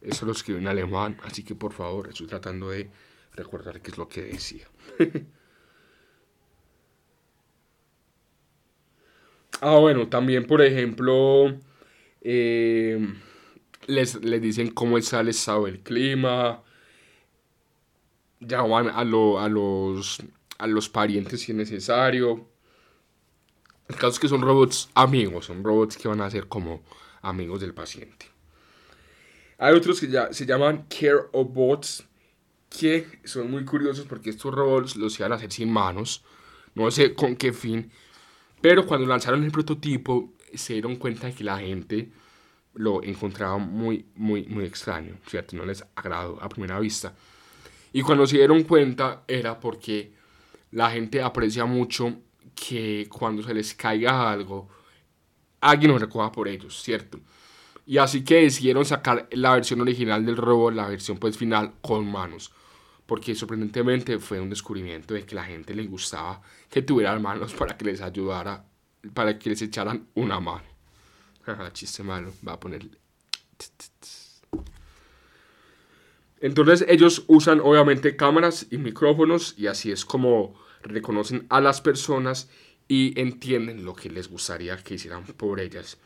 [0.00, 2.90] eso lo escribo en alemán, así que por favor, estoy tratando de
[3.34, 4.66] recordar qué es lo que decía.
[9.60, 11.58] ah, bueno, también, por ejemplo,
[12.20, 13.14] eh,
[13.86, 16.62] les, dicen cómo está el estado del clima,
[18.40, 20.22] llaman a, a, los,
[20.58, 22.48] a los parientes si es necesario.
[23.88, 26.82] El caso es que son robots amigos, son robots que van a ser como
[27.20, 28.26] amigos del paciente.
[29.58, 32.06] Hay otros que ya se llaman Care Bots
[32.78, 36.24] que son muy curiosos porque estos robots los iban a hacer sin manos,
[36.74, 37.90] no sé con qué fin,
[38.60, 42.10] pero cuando lanzaron el prototipo se dieron cuenta de que la gente
[42.74, 45.56] lo encontraba muy, muy, muy extraño, ¿cierto?
[45.56, 47.14] No les agradó a primera vista.
[47.92, 50.12] Y cuando se dieron cuenta era porque
[50.72, 52.16] la gente aprecia mucho
[52.54, 54.68] que cuando se les caiga algo,
[55.60, 57.20] alguien lo recoja por ellos, ¿cierto?
[57.86, 62.10] Y así que decidieron sacar la versión original del robot, la versión pues final, con
[62.10, 62.50] manos.
[63.06, 66.40] Porque sorprendentemente fue un descubrimiento de que la gente le gustaba
[66.70, 68.64] que tuvieran manos para que les ayudara,
[69.12, 70.64] para que les echaran una mano.
[71.72, 72.86] Chiste malo, va a poner...
[76.40, 82.48] Entonces ellos usan obviamente cámaras y micrófonos y así es como reconocen a las personas
[82.88, 85.98] y entienden lo que les gustaría que hicieran por ellas.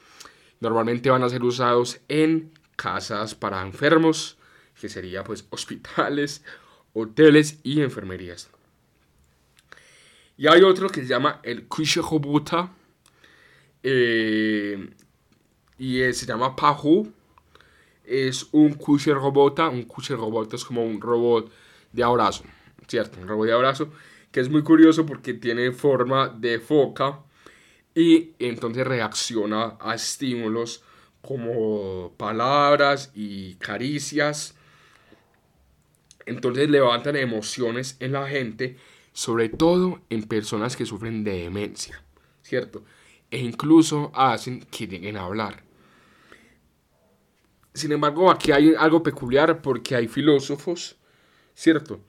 [0.61, 4.39] Normalmente van a ser usados en casas para enfermos,
[4.81, 6.45] que sería pues hospitales,
[7.01, 8.51] hoteles y enfermerías.
[10.37, 12.73] Y hay otro que se llama el Kushehobuta
[13.83, 14.91] eh,
[15.79, 17.13] y se llama Pahu.
[18.05, 19.69] Es un Kusher Robota.
[19.69, 21.51] Un Kusher Robota es como un robot
[21.93, 22.45] de abrazo,
[22.87, 23.21] ¿cierto?
[23.21, 23.93] Un robot de abrazo
[24.31, 27.21] que es muy curioso porque tiene forma de foca
[27.95, 30.85] y entonces reacciona a estímulos
[31.21, 34.55] como palabras y caricias.
[36.29, 38.77] Entonces levantan emociones en la gente,
[39.13, 42.03] sobre todo en personas que sufren de demencia,
[42.43, 42.85] ¿cierto?
[43.31, 45.65] E incluso hacen que lleguen a hablar.
[47.73, 50.97] Sin embargo, aquí hay algo peculiar porque hay filósofos,
[51.55, 52.01] ¿cierto?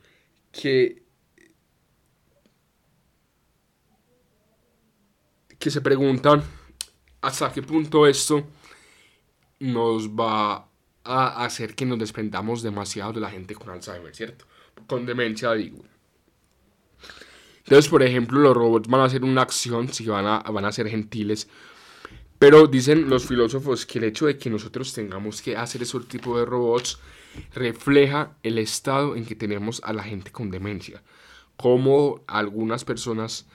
[0.52, 1.04] Que
[5.58, 6.42] que se preguntan
[7.22, 8.48] hasta qué punto esto
[9.60, 10.69] nos va
[11.10, 14.46] a hacer que nos desprendamos demasiado de la gente con Alzheimer, ¿cierto?
[14.88, 15.84] Con demencia, digo.
[17.60, 20.72] Entonces, por ejemplo, los robots van a hacer una acción, si van a, van a
[20.72, 21.48] ser gentiles,
[22.40, 26.38] pero dicen los filósofos que el hecho de que nosotros tengamos que hacer ese tipo
[26.40, 27.00] de robots
[27.54, 31.04] refleja el estado en que tenemos a la gente con demencia.
[31.58, 33.46] Como algunas personas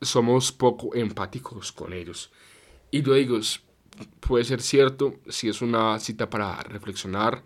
[0.00, 2.30] somos poco empáticos con ellos.
[2.90, 3.38] Y yo digo,
[4.20, 7.42] puede ser cierto si es una cita para reflexionar,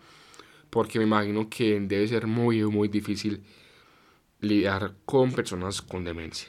[0.70, 3.42] porque me imagino que debe ser muy, muy difícil
[4.40, 6.48] lidiar con personas con demencia.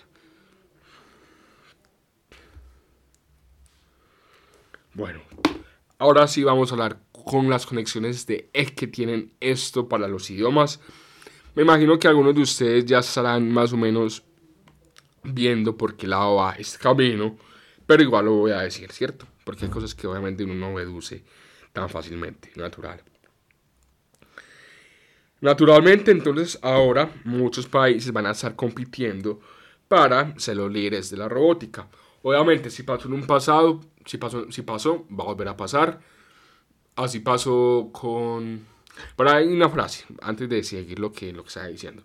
[4.93, 5.21] Bueno,
[5.97, 10.29] ahora sí vamos a hablar con las conexiones de es que tienen esto para los
[10.29, 10.79] idiomas.
[11.55, 14.23] Me imagino que algunos de ustedes ya estarán más o menos
[15.23, 17.37] viendo por qué lado va este camino,
[17.85, 19.27] pero igual lo voy a decir, ¿cierto?
[19.43, 21.23] Porque hay cosas que obviamente uno no deduce
[21.73, 23.01] tan fácilmente, natural.
[25.41, 29.39] Naturalmente, entonces ahora muchos países van a estar compitiendo
[29.87, 31.87] para ser los líderes de la robótica.
[32.21, 35.99] Obviamente, si pasó en un pasado, si pasó, si pasó, va a volver a pasar.
[36.95, 38.65] Así pasó con...
[39.15, 42.03] Pero hay una frase, antes de seguir lo que, lo que estaba diciendo.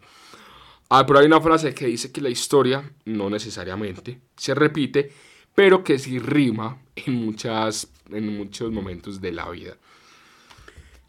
[0.88, 5.12] Ah, pero hay una frase que dice que la historia no necesariamente se repite,
[5.56, 9.76] pero que sí rima en, muchas, en muchos momentos de la vida.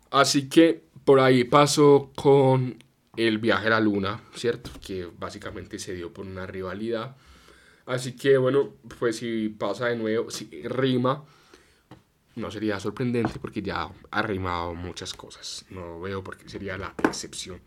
[0.09, 2.81] Así que por ahí pasó con
[3.17, 4.71] el viaje a la luna, ¿cierto?
[4.79, 7.17] Que básicamente se dio por una rivalidad.
[7.85, 11.25] Así que bueno, pues si pasa de nuevo, si rima,
[12.35, 15.65] no sería sorprendente porque ya ha rimado muchas cosas.
[15.69, 17.59] No veo por qué sería la excepción.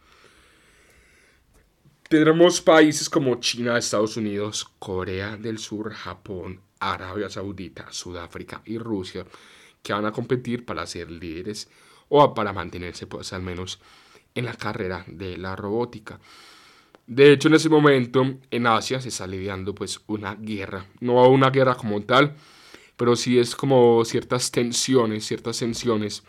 [2.08, 9.24] Tendremos países como China, Estados Unidos, Corea del Sur, Japón, Arabia Saudita, Sudáfrica y Rusia
[9.82, 11.68] que van a competir para ser líderes
[12.08, 13.78] o para mantenerse pues al menos
[14.34, 16.18] en la carrera de la robótica.
[17.06, 21.50] De hecho, en ese momento en Asia se está lidiando pues una guerra, no una
[21.50, 22.36] guerra como tal,
[22.96, 26.22] pero sí es como ciertas tensiones, ciertas tensiones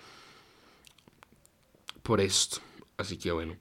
[2.02, 2.60] por esto.
[2.98, 3.58] Así que bueno,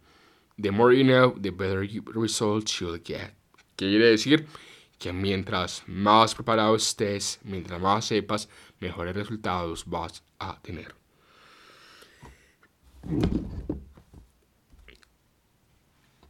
[0.61, 3.35] the more you know, the better results you'll get.
[3.77, 4.47] Quiere decir
[5.01, 10.95] que mientras más preparado estés, mientras más sepas, mejores resultados vas a tener.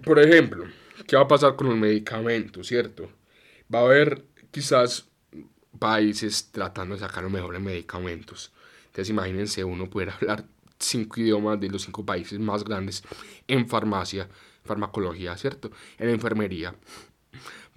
[0.05, 0.65] Por ejemplo,
[1.07, 3.11] ¿qué va a pasar con los medicamentos, cierto?
[3.75, 5.09] Va a haber quizás
[5.81, 8.53] países tratando de sacar los mejores medicamentos.
[8.87, 10.45] Entonces imagínense uno poder hablar
[10.79, 13.03] cinco idiomas de los cinco países más grandes
[13.49, 14.29] en farmacia,
[14.65, 15.73] farmacología, ¿cierto?
[15.99, 16.77] En enfermería.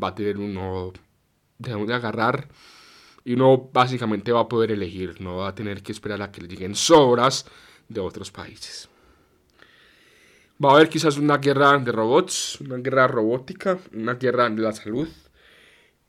[0.01, 0.93] Va a tener uno
[1.57, 2.47] de dónde agarrar
[3.25, 6.41] y uno básicamente va a poder elegir, no va a tener que esperar a que
[6.41, 7.45] le lleguen sobras
[7.87, 8.89] de otros países.
[10.63, 14.71] Va a haber quizás una guerra de robots, una guerra robótica, una guerra de la
[14.71, 15.07] salud.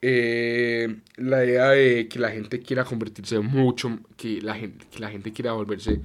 [0.01, 5.11] Eh, la idea de que la gente quiera convertirse mucho, que la gente, que la
[5.11, 6.01] gente quiera volverse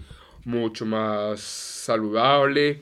[0.45, 2.82] mucho más saludable,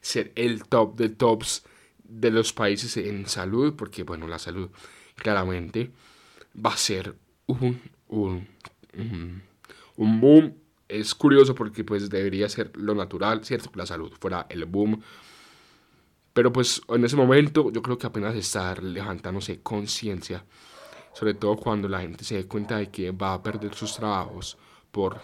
[0.00, 1.64] ser el top de tops
[2.08, 4.70] de los países en salud, porque bueno, la salud
[5.14, 5.92] claramente
[6.64, 7.14] va a ser
[7.46, 8.48] un, un,
[9.96, 10.54] un, boom.
[10.88, 13.70] Es curioso porque pues debería ser lo natural, ¿cierto?
[13.70, 15.02] Que la salud fuera el boom.
[16.32, 20.44] Pero pues en ese momento yo creo que apenas está levantándose conciencia,
[21.12, 24.56] sobre todo cuando la gente se dé cuenta de que va a perder sus trabajos
[24.90, 25.20] por,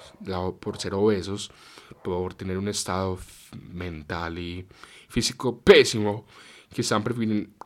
[0.61, 1.51] por ser obesos,
[2.03, 3.19] por tener un estado
[3.73, 4.67] mental y
[5.09, 6.27] físico pésimo,
[6.75, 7.03] que están,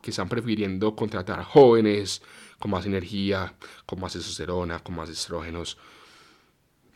[0.01, 2.21] que están prefiriendo contratar jóvenes
[2.59, 3.53] con más energía,
[3.85, 5.77] con más testosterona, con más estrógenos,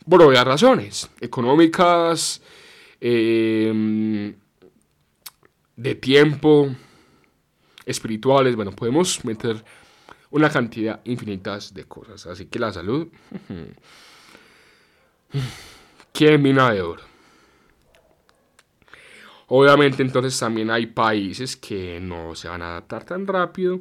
[0.08, 2.40] por obvias razones económicas,
[3.00, 4.34] em,
[5.76, 6.74] de tiempo,
[7.84, 9.64] espirituales, bueno, podemos meter
[10.30, 12.26] una cantidad infinitas de cosas.
[12.26, 13.08] Así que la salud,
[16.12, 17.13] qué mina de oro.
[19.48, 23.80] Obviamente entonces también hay países que no se van a adaptar tan rápido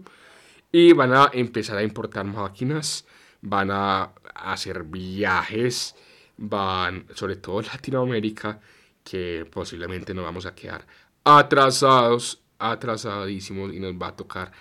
[0.72, 3.06] y van a empezar a importar máquinas,
[3.42, 5.96] van a hacer viajes,
[6.38, 8.60] van, sobre todo Latinoamérica,
[9.04, 10.86] que posiblemente nos vamos a quedar
[11.24, 14.52] atrasados, atrasadísimos y nos va a tocar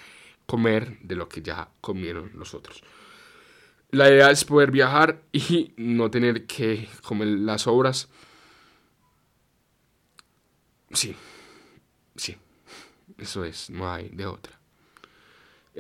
[0.47, 2.83] comer de lo que ya comieron los otros.
[3.91, 8.09] La idea es poder viajar y no tener que comer las obras.
[10.93, 11.17] Sí,
[12.17, 12.37] sí,
[13.19, 14.63] eso es, no hay de otra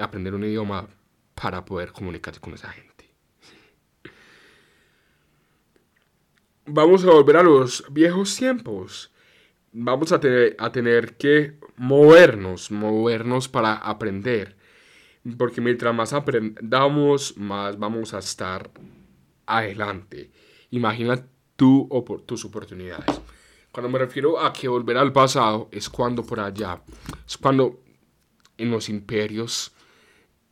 [0.01, 0.89] aprender un idioma
[1.35, 3.11] para poder comunicarse con esa gente.
[6.67, 9.13] Vamos a volver a los viejos tiempos.
[9.73, 14.57] Vamos a tener, a tener que movernos, movernos para aprender.
[15.37, 18.71] Porque mientras más aprendamos, más vamos a estar
[19.47, 20.31] adelante.
[20.71, 21.27] Imagina
[21.65, 23.21] o tus oportunidades.
[23.73, 26.83] Cuando me refiero a que volver al pasado es cuando por allá,
[27.27, 27.81] es cuando
[28.59, 29.73] en los imperios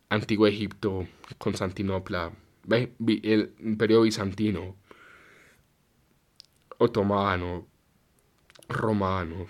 [0.08, 1.06] Antiguo Egipto,
[1.36, 2.32] Constantinopla,
[2.70, 4.74] el imperio bizantino,
[6.78, 7.68] otomano,
[8.68, 9.46] romano,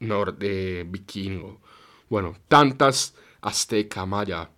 [0.00, 1.62] norte, vikingo,
[2.10, 4.50] bueno, tantas azteca, maya,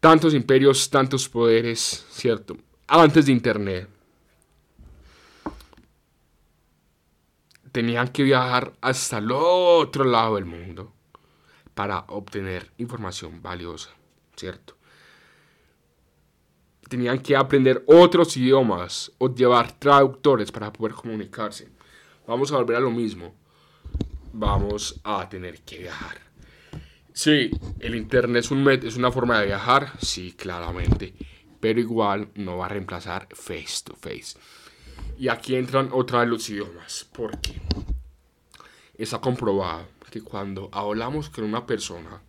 [0.00, 2.56] tantos imperios, tantos poderes, ¿cierto?
[2.88, 3.99] Antes de Internet.
[7.72, 10.92] Tenían que viajar hasta el otro lado del mundo
[11.74, 13.90] para obtener información valiosa,
[14.36, 14.76] ¿cierto?
[16.88, 21.68] Tenían que aprender otros idiomas o llevar traductores para poder comunicarse.
[22.26, 23.34] Vamos a volver a lo mismo.
[24.32, 26.30] Vamos a tener que viajar.
[27.12, 27.50] Sí,
[27.80, 31.14] el Internet es, un es una forma de viajar, sí, claramente,
[31.60, 34.38] pero igual no va a reemplazar face to face.
[35.18, 37.60] Y aquí entran otra de los idiomas, porque
[38.94, 42.22] está comprobado que cuando hablamos con una persona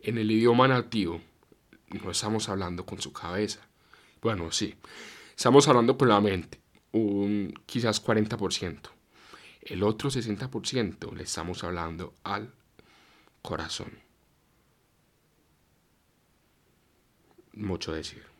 [0.00, 1.20] en el idioma nativo,
[1.90, 3.60] no estamos hablando con su cabeza.
[4.22, 4.74] Bueno, sí,
[5.36, 6.60] estamos hablando con la mente,
[6.92, 8.90] un quizás 40%.
[9.62, 12.52] El otro 60% le estamos hablando al
[13.42, 13.98] corazón.
[17.52, 18.35] Mucho decir.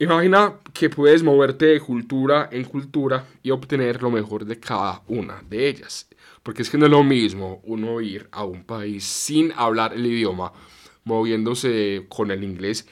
[0.00, 5.42] Imagina que puedes moverte de cultura en cultura y obtener lo mejor de cada una
[5.42, 6.08] de ellas.
[6.44, 10.06] Porque es que no es lo mismo uno ir a un país sin hablar el
[10.06, 10.52] idioma,
[11.02, 12.86] moviéndose con el inglés.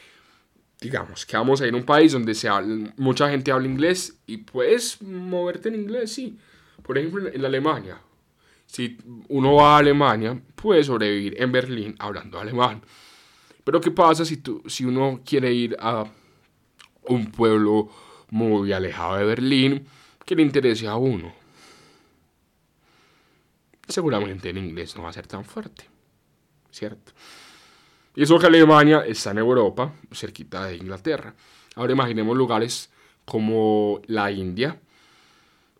[0.81, 2.49] Digamos que vamos a ir a un país donde se
[2.97, 6.37] mucha gente habla inglés y puedes moverte en inglés, sí.
[6.83, 8.01] Por ejemplo, en Alemania.
[8.67, 8.99] Si
[9.29, 12.83] uno va a Alemania, puede sobrevivir en Berlín hablando alemán.
[13.63, 16.05] Pero ¿qué pasa si, tú, si uno quiere ir a
[17.09, 17.89] un pueblo
[18.31, 19.87] muy alejado de Berlín
[20.25, 21.33] que le interese a uno.
[23.89, 25.85] Seguramente en inglés no va a ser tan fuerte,
[26.71, 27.13] ¿cierto?
[28.17, 31.35] Y eso que Alemania está en Europa, cerquita de Inglaterra.
[31.77, 32.91] Ahora imaginemos lugares
[33.27, 34.81] como la India.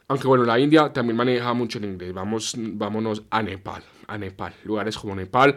[0.09, 2.13] Aunque bueno, la India también maneja mucho el inglés.
[2.13, 3.83] Vamos, vámonos a Nepal.
[4.07, 4.55] A Nepal.
[4.65, 5.57] Lugares como Nepal.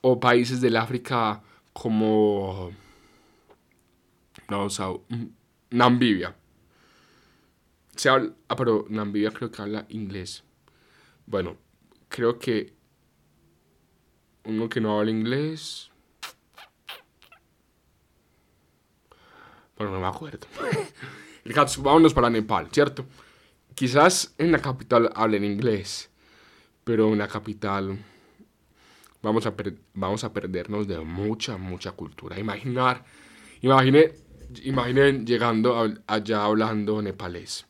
[0.00, 1.40] O países del África
[1.72, 2.72] como
[4.48, 4.88] no, o sea,
[5.70, 6.34] Namibia.
[7.94, 10.42] Se habla, ah, pero Namibia creo que habla inglés.
[11.26, 11.56] Bueno,
[12.08, 12.74] creo que
[14.44, 15.90] uno que no habla inglés.
[19.76, 20.46] Bueno, no me acuerdo.
[21.44, 23.04] El caso, vámonos para Nepal, ¿cierto?
[23.74, 26.10] Quizás en la capital hablen inglés,
[26.84, 27.98] pero en la capital
[29.22, 29.54] vamos a,
[29.94, 32.38] vamos a perdernos de mucha, mucha cultura.
[32.38, 33.04] Imaginar,
[33.60, 34.27] imagine
[34.62, 35.76] imaginen llegando
[36.06, 37.66] allá hablando nepalés.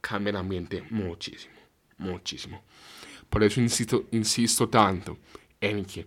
[0.00, 1.54] cambia el ambiente muchísimo,
[1.98, 2.62] muchísimo.
[3.30, 5.18] Por eso insisto, insisto tanto
[5.60, 6.06] en que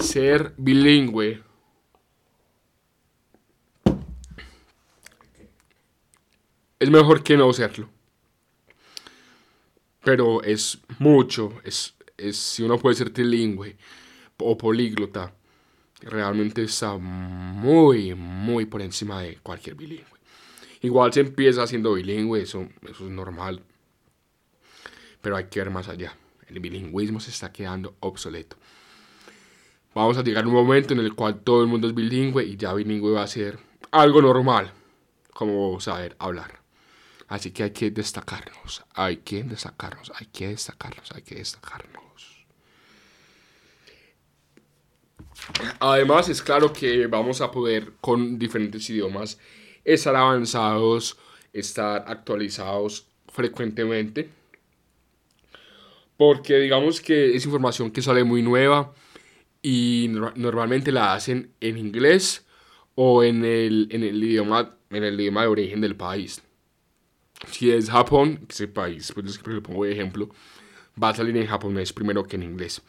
[0.00, 1.42] ser bilingüe
[6.78, 7.88] es mejor que no serlo.
[10.02, 13.76] Pero es mucho, es, es si uno puede ser trilingüe
[14.38, 15.34] o políglota,
[16.02, 20.18] realmente está muy, muy por encima de cualquier bilingüe.
[20.82, 23.62] Igual se empieza siendo bilingüe, eso, eso es normal.
[25.20, 26.16] Pero hay que ver más allá.
[26.46, 28.56] El bilingüismo se está quedando obsoleto.
[29.94, 32.56] Vamos a llegar a un momento en el cual todo el mundo es bilingüe y
[32.56, 33.58] ya bilingüe va a ser
[33.90, 34.72] algo normal,
[35.32, 36.60] como saber hablar.
[37.26, 42.07] Así que hay que destacarnos, hay que destacarnos, hay que destacarnos, hay que destacarnos.
[45.80, 49.38] Además, es claro que vamos a poder con diferentes idiomas
[49.84, 51.16] estar avanzados,
[51.52, 54.28] estar actualizados frecuentemente.
[56.16, 58.92] Porque digamos que es información que sale muy nueva
[59.62, 62.44] y normalmente la hacen en inglés
[62.94, 66.42] o en el, en el, idioma, en el idioma de origen del país.
[67.52, 70.28] Si es Japón, ese país, pues pongo de ejemplo,
[71.00, 72.82] va a salir en japonés primero que en inglés.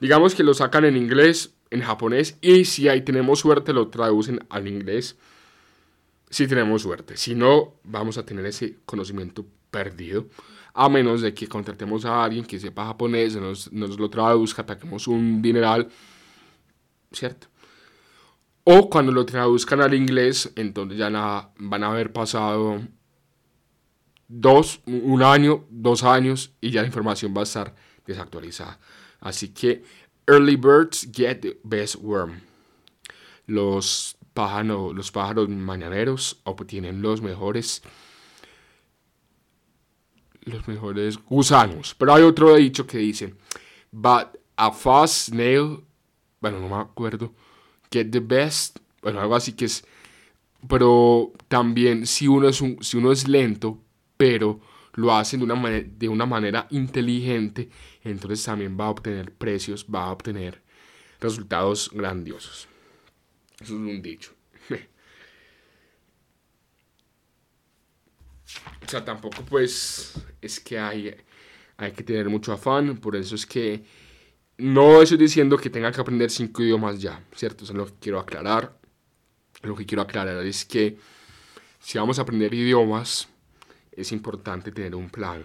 [0.00, 4.40] Digamos que lo sacan en inglés, en japonés, y si ahí tenemos suerte lo traducen
[4.48, 5.16] al inglés.
[6.30, 7.16] Si tenemos suerte.
[7.16, 10.26] Si no, vamos a tener ese conocimiento perdido.
[10.72, 15.06] A menos de que contratemos a alguien que sepa japonés, nos, nos lo traduzca, ataquemos
[15.08, 15.88] un dineral.
[17.12, 17.48] ¿Cierto?
[18.64, 21.10] O cuando lo traduzcan al inglés, entonces ya
[21.58, 22.80] van a haber pasado
[24.28, 27.74] dos, un año, dos años y ya la información va a estar
[28.06, 28.78] desactualizada.
[29.20, 29.82] Así que
[30.26, 32.42] early birds get the best worm.
[33.46, 37.82] Los pájaros, los pájaros mañaneros obtienen los mejores
[40.44, 41.94] los mejores gusanos.
[41.98, 43.34] Pero hay otro dicho que dice,
[43.90, 45.82] but a fast snail,
[46.40, 47.32] bueno, no me acuerdo,
[47.90, 49.84] get the best, bueno, algo así que es,
[50.68, 53.78] pero también si uno es, un, si uno es lento,
[54.16, 54.60] pero
[54.94, 57.68] lo hacen de una, de una manera inteligente,
[58.02, 60.62] entonces también va a obtener precios, va a obtener
[61.20, 62.68] resultados grandiosos.
[63.60, 64.32] Eso es un dicho.
[68.84, 71.14] o sea, tampoco pues es que hay,
[71.76, 73.84] hay que tener mucho afán, por eso es que
[74.58, 77.64] no estoy diciendo que tenga que aprender cinco idiomas ya, ¿cierto?
[77.64, 78.78] Eso es lo que quiero aclarar.
[79.62, 80.98] Lo que quiero aclarar es que
[81.80, 83.28] si vamos a aprender idiomas,
[83.96, 85.44] es importante tener un plan.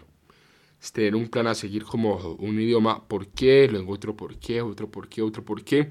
[0.82, 4.62] Es tener un plan a seguir como un idioma, por qué, luego otro por qué,
[4.62, 5.90] otro por qué, otro por qué.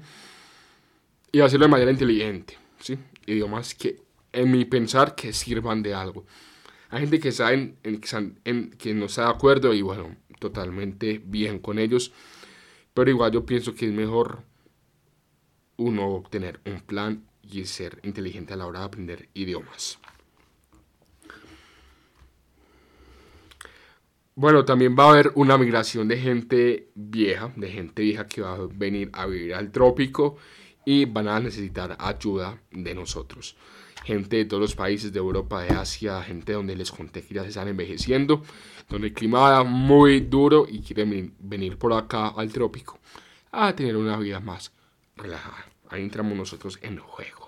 [1.31, 2.57] Y hacerlo de manera inteligente.
[2.79, 2.97] ¿sí?
[3.25, 4.01] Idiomas que,
[4.31, 6.25] en mi pensar, que sirvan de algo.
[6.89, 11.77] Hay gente que, saben, en, que no está de acuerdo y bueno, totalmente bien con
[11.77, 12.11] ellos.
[12.93, 14.43] Pero igual yo pienso que es mejor
[15.77, 19.99] uno tener un plan y ser inteligente a la hora de aprender idiomas.
[24.41, 28.53] Bueno, también va a haber una migración de gente vieja, de gente vieja que va
[28.53, 30.37] a venir a vivir al trópico
[30.85, 33.57] y van a necesitar ayuda de nosotros.
[34.05, 37.41] Gente de todos los países de Europa, de Asia, gente donde les conté que ya
[37.43, 38.41] se están envejeciendo,
[38.87, 42.97] donde el clima va muy duro y quieren venir por acá al trópico
[43.51, 44.71] a tener una vida más
[45.17, 45.65] relajada.
[45.89, 47.38] Ahí entramos nosotros en juego.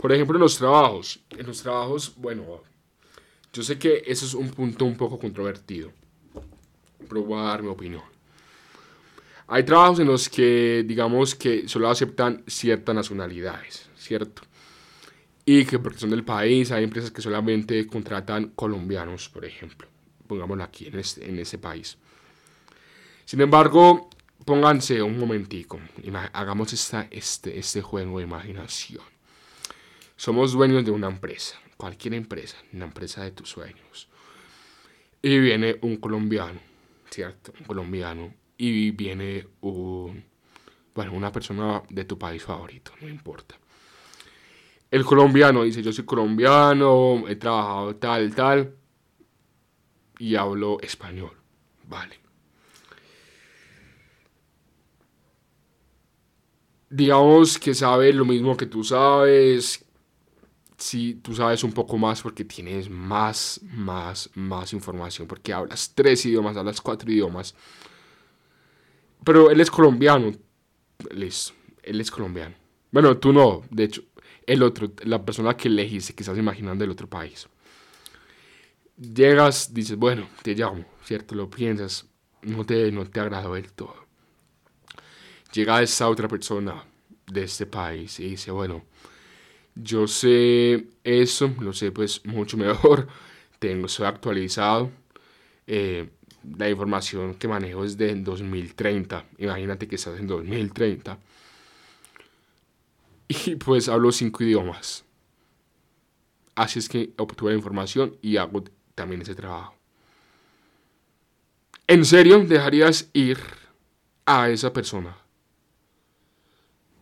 [0.00, 1.20] Por ejemplo, en los trabajos.
[1.30, 2.62] En los trabajos, bueno,
[3.52, 5.92] yo sé que eso es un punto un poco controvertido.
[7.06, 8.02] Pero voy a dar mi opinión.
[9.46, 14.42] Hay trabajos en los que, digamos, que solo aceptan ciertas nacionalidades, ¿cierto?
[15.44, 19.88] Y que porque son del país, hay empresas que solamente contratan colombianos, por ejemplo.
[20.28, 21.98] Pongámoslo aquí, en, este, país.
[23.24, 24.08] Sin embargo,
[24.44, 25.80] pónganse un momentico.
[26.32, 29.09] Hagamos esta, este, este juego de imaginación.
[30.20, 34.06] Somos dueños de una empresa, cualquier empresa, una empresa de tus sueños.
[35.22, 36.60] Y viene un colombiano,
[37.08, 37.54] ¿cierto?
[37.58, 38.34] Un colombiano.
[38.58, 40.22] Y viene un,
[40.94, 43.58] bueno, una persona de tu país favorito, no importa.
[44.90, 48.76] El colombiano dice, yo soy colombiano, he trabajado tal, tal,
[50.18, 51.32] y hablo español.
[51.88, 52.20] Vale.
[56.90, 59.86] Digamos que sabe lo mismo que tú sabes,
[60.80, 66.24] si tú sabes un poco más porque tienes más, más, más información, porque hablas tres
[66.24, 67.54] idiomas, hablas cuatro idiomas.
[69.24, 70.32] Pero él es colombiano.
[71.12, 71.52] Listo,
[71.82, 72.54] él es colombiano.
[72.90, 74.02] Bueno, tú no, de hecho,
[74.46, 77.46] el otro, la persona que elegiste, que estás imaginando el otro país.
[78.96, 81.34] Llegas, dices, bueno, te llamo, ¿cierto?
[81.34, 82.06] Lo piensas,
[82.42, 84.06] no te, no te agradó del todo.
[85.52, 86.84] Llega esa otra persona
[87.26, 88.84] de este país y dice, bueno,
[89.74, 93.08] yo sé eso, lo sé pues mucho mejor,
[93.58, 94.90] tengo, soy actualizado,
[95.66, 96.08] eh,
[96.56, 101.18] la información que manejo es de 2030, imagínate que estás en 2030
[103.28, 105.04] y pues hablo cinco idiomas.
[106.54, 108.64] Así es que obtuve la información y hago
[108.94, 109.74] también ese trabajo.
[111.86, 113.38] ¿En serio dejarías ir
[114.26, 115.16] a esa persona?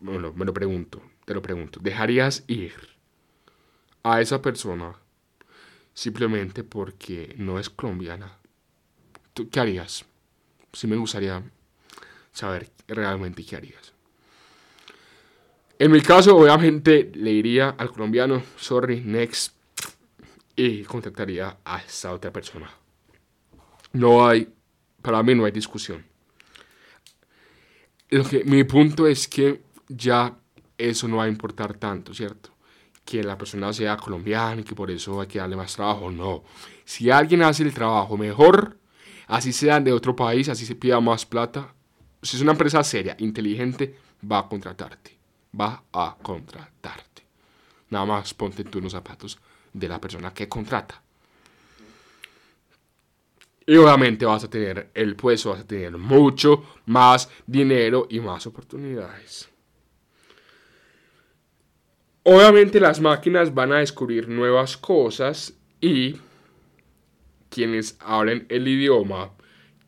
[0.01, 1.79] Bueno, me lo pregunto, te lo pregunto.
[1.83, 2.73] ¿Dejarías ir
[4.03, 4.97] a esa persona
[5.93, 8.39] simplemente porque no es colombiana?
[9.35, 10.07] ¿Tú qué harías?
[10.73, 11.43] Sí me gustaría
[12.33, 13.93] saber realmente qué harías.
[15.79, 19.53] En mi caso, obviamente, le diría al colombiano, sorry, next,
[20.57, 22.71] y contactaría a esa otra persona.
[23.93, 24.49] No hay,
[25.03, 26.07] para mí no hay discusión.
[28.09, 30.35] Lo que, mi punto es que ya
[30.79, 32.51] eso no va a importar tanto, ¿cierto?
[33.05, 36.45] Que la persona sea colombiana y que por eso hay que darle más trabajo, no.
[36.85, 38.79] Si alguien hace el trabajo mejor,
[39.27, 41.75] así sea de otro país, así se pida más plata,
[42.23, 45.19] si es una empresa seria, inteligente, va a contratarte
[45.59, 47.23] va a contratarte.
[47.91, 49.39] Nada más ponte tú en los zapatos
[49.73, 51.03] de la persona que contrata.
[53.67, 58.47] Y obviamente vas a tener el puesto, vas a tener mucho más dinero y más
[58.47, 59.49] oportunidades.
[62.31, 66.17] Obviamente las máquinas van a descubrir nuevas cosas y
[67.49, 69.31] quienes hablen el idioma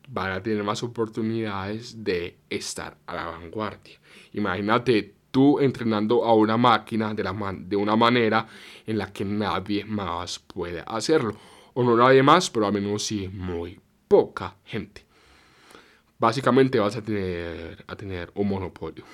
[0.07, 3.99] van a tener más oportunidades de estar a la vanguardia.
[4.33, 8.47] Imagínate tú entrenando a una máquina de, una manera
[8.87, 11.37] en la que nadie más puede hacerlo.
[11.75, 15.05] O no nadie más, pero a menos sí muy poca gente.
[16.17, 19.05] Básicamente vas a tener, a tener un monopolio.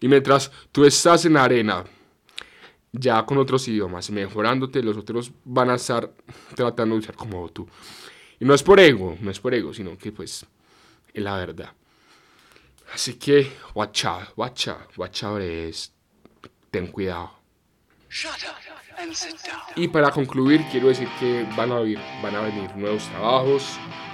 [0.00, 1.84] Y mientras tú estás en arena,
[2.98, 6.12] ya con otros idiomas, mejorándote, los otros van a estar
[6.54, 7.68] tratando de ser como tú.
[8.38, 10.46] Y no es por ego, no es por ego, sino que pues
[11.12, 11.72] es la verdad.
[12.92, 15.92] Así que, watch out, watch out, watch out es,
[16.70, 17.32] ten cuidado.
[19.74, 23.64] Y para concluir, quiero decir que van a, venir, van a venir nuevos trabajos,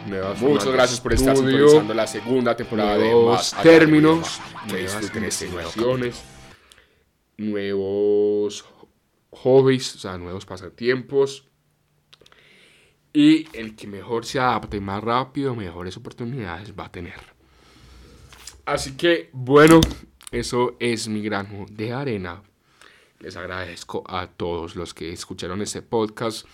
[0.07, 6.23] nuevas Muchas gracias por estar sintonizando la segunda temporada de Más Términos, nuevas investigaciones,
[7.37, 8.65] nuevos
[9.31, 11.49] hobbies, o sea, nuevos pasatiempos.
[13.13, 17.21] Y el que mejor se adapte más rápido, mejores oportunidades va a tener.
[18.65, 19.81] Así que, bueno,
[20.31, 22.43] eso es mi grano de arena.
[23.19, 26.47] Les agradezco a todos los que escucharon este podcast.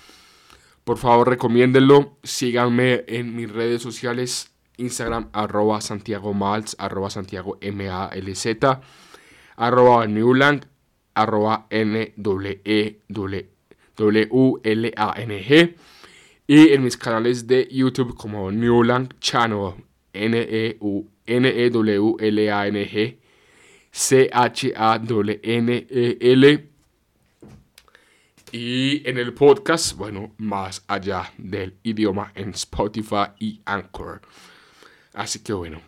[0.84, 2.18] Por favor, recomiéndenlo.
[2.22, 4.50] Síganme en mis redes sociales.
[4.78, 8.80] Instagram, arroba Santiago Malz, arroba Santiago M-A-L-Z,
[9.58, 10.66] arroba Newland,
[11.14, 12.14] arroba N-W-E-W-L-A-N-G.
[16.46, 19.74] Y en mis canales de YouTube como Newland Channel,
[20.14, 23.18] N-E-U N-E-W-L-A-N-G,
[23.90, 24.68] C-H-A-N-E-L.
[28.50, 34.22] Y en el podcast, bueno, más allá del idioma en Spotify y Anchor.
[35.12, 35.82] Así que bueno,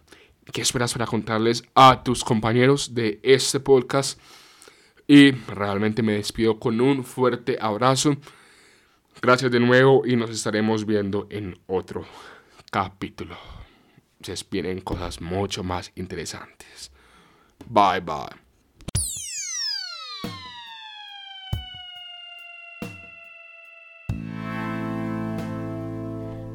[0.53, 4.21] ¿qué esperas para contarles a tus compañeros de este podcast?
[5.07, 8.17] Y realmente me despido con un fuerte abrazo.
[9.21, 12.05] Gracias de nuevo y nos estaremos viendo en otro
[12.71, 13.37] capítulo
[14.23, 16.91] se vienen cosas mucho más interesantes.
[17.67, 18.37] Bye bye.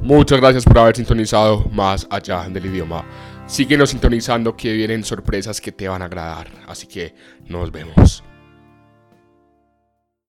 [0.02, 3.04] Muchas gracias por haber sintonizado más allá del idioma.
[3.48, 6.48] Síguenos sintonizando que vienen sorpresas que te van a agradar.
[6.68, 7.14] Así que
[7.48, 8.24] nos vemos.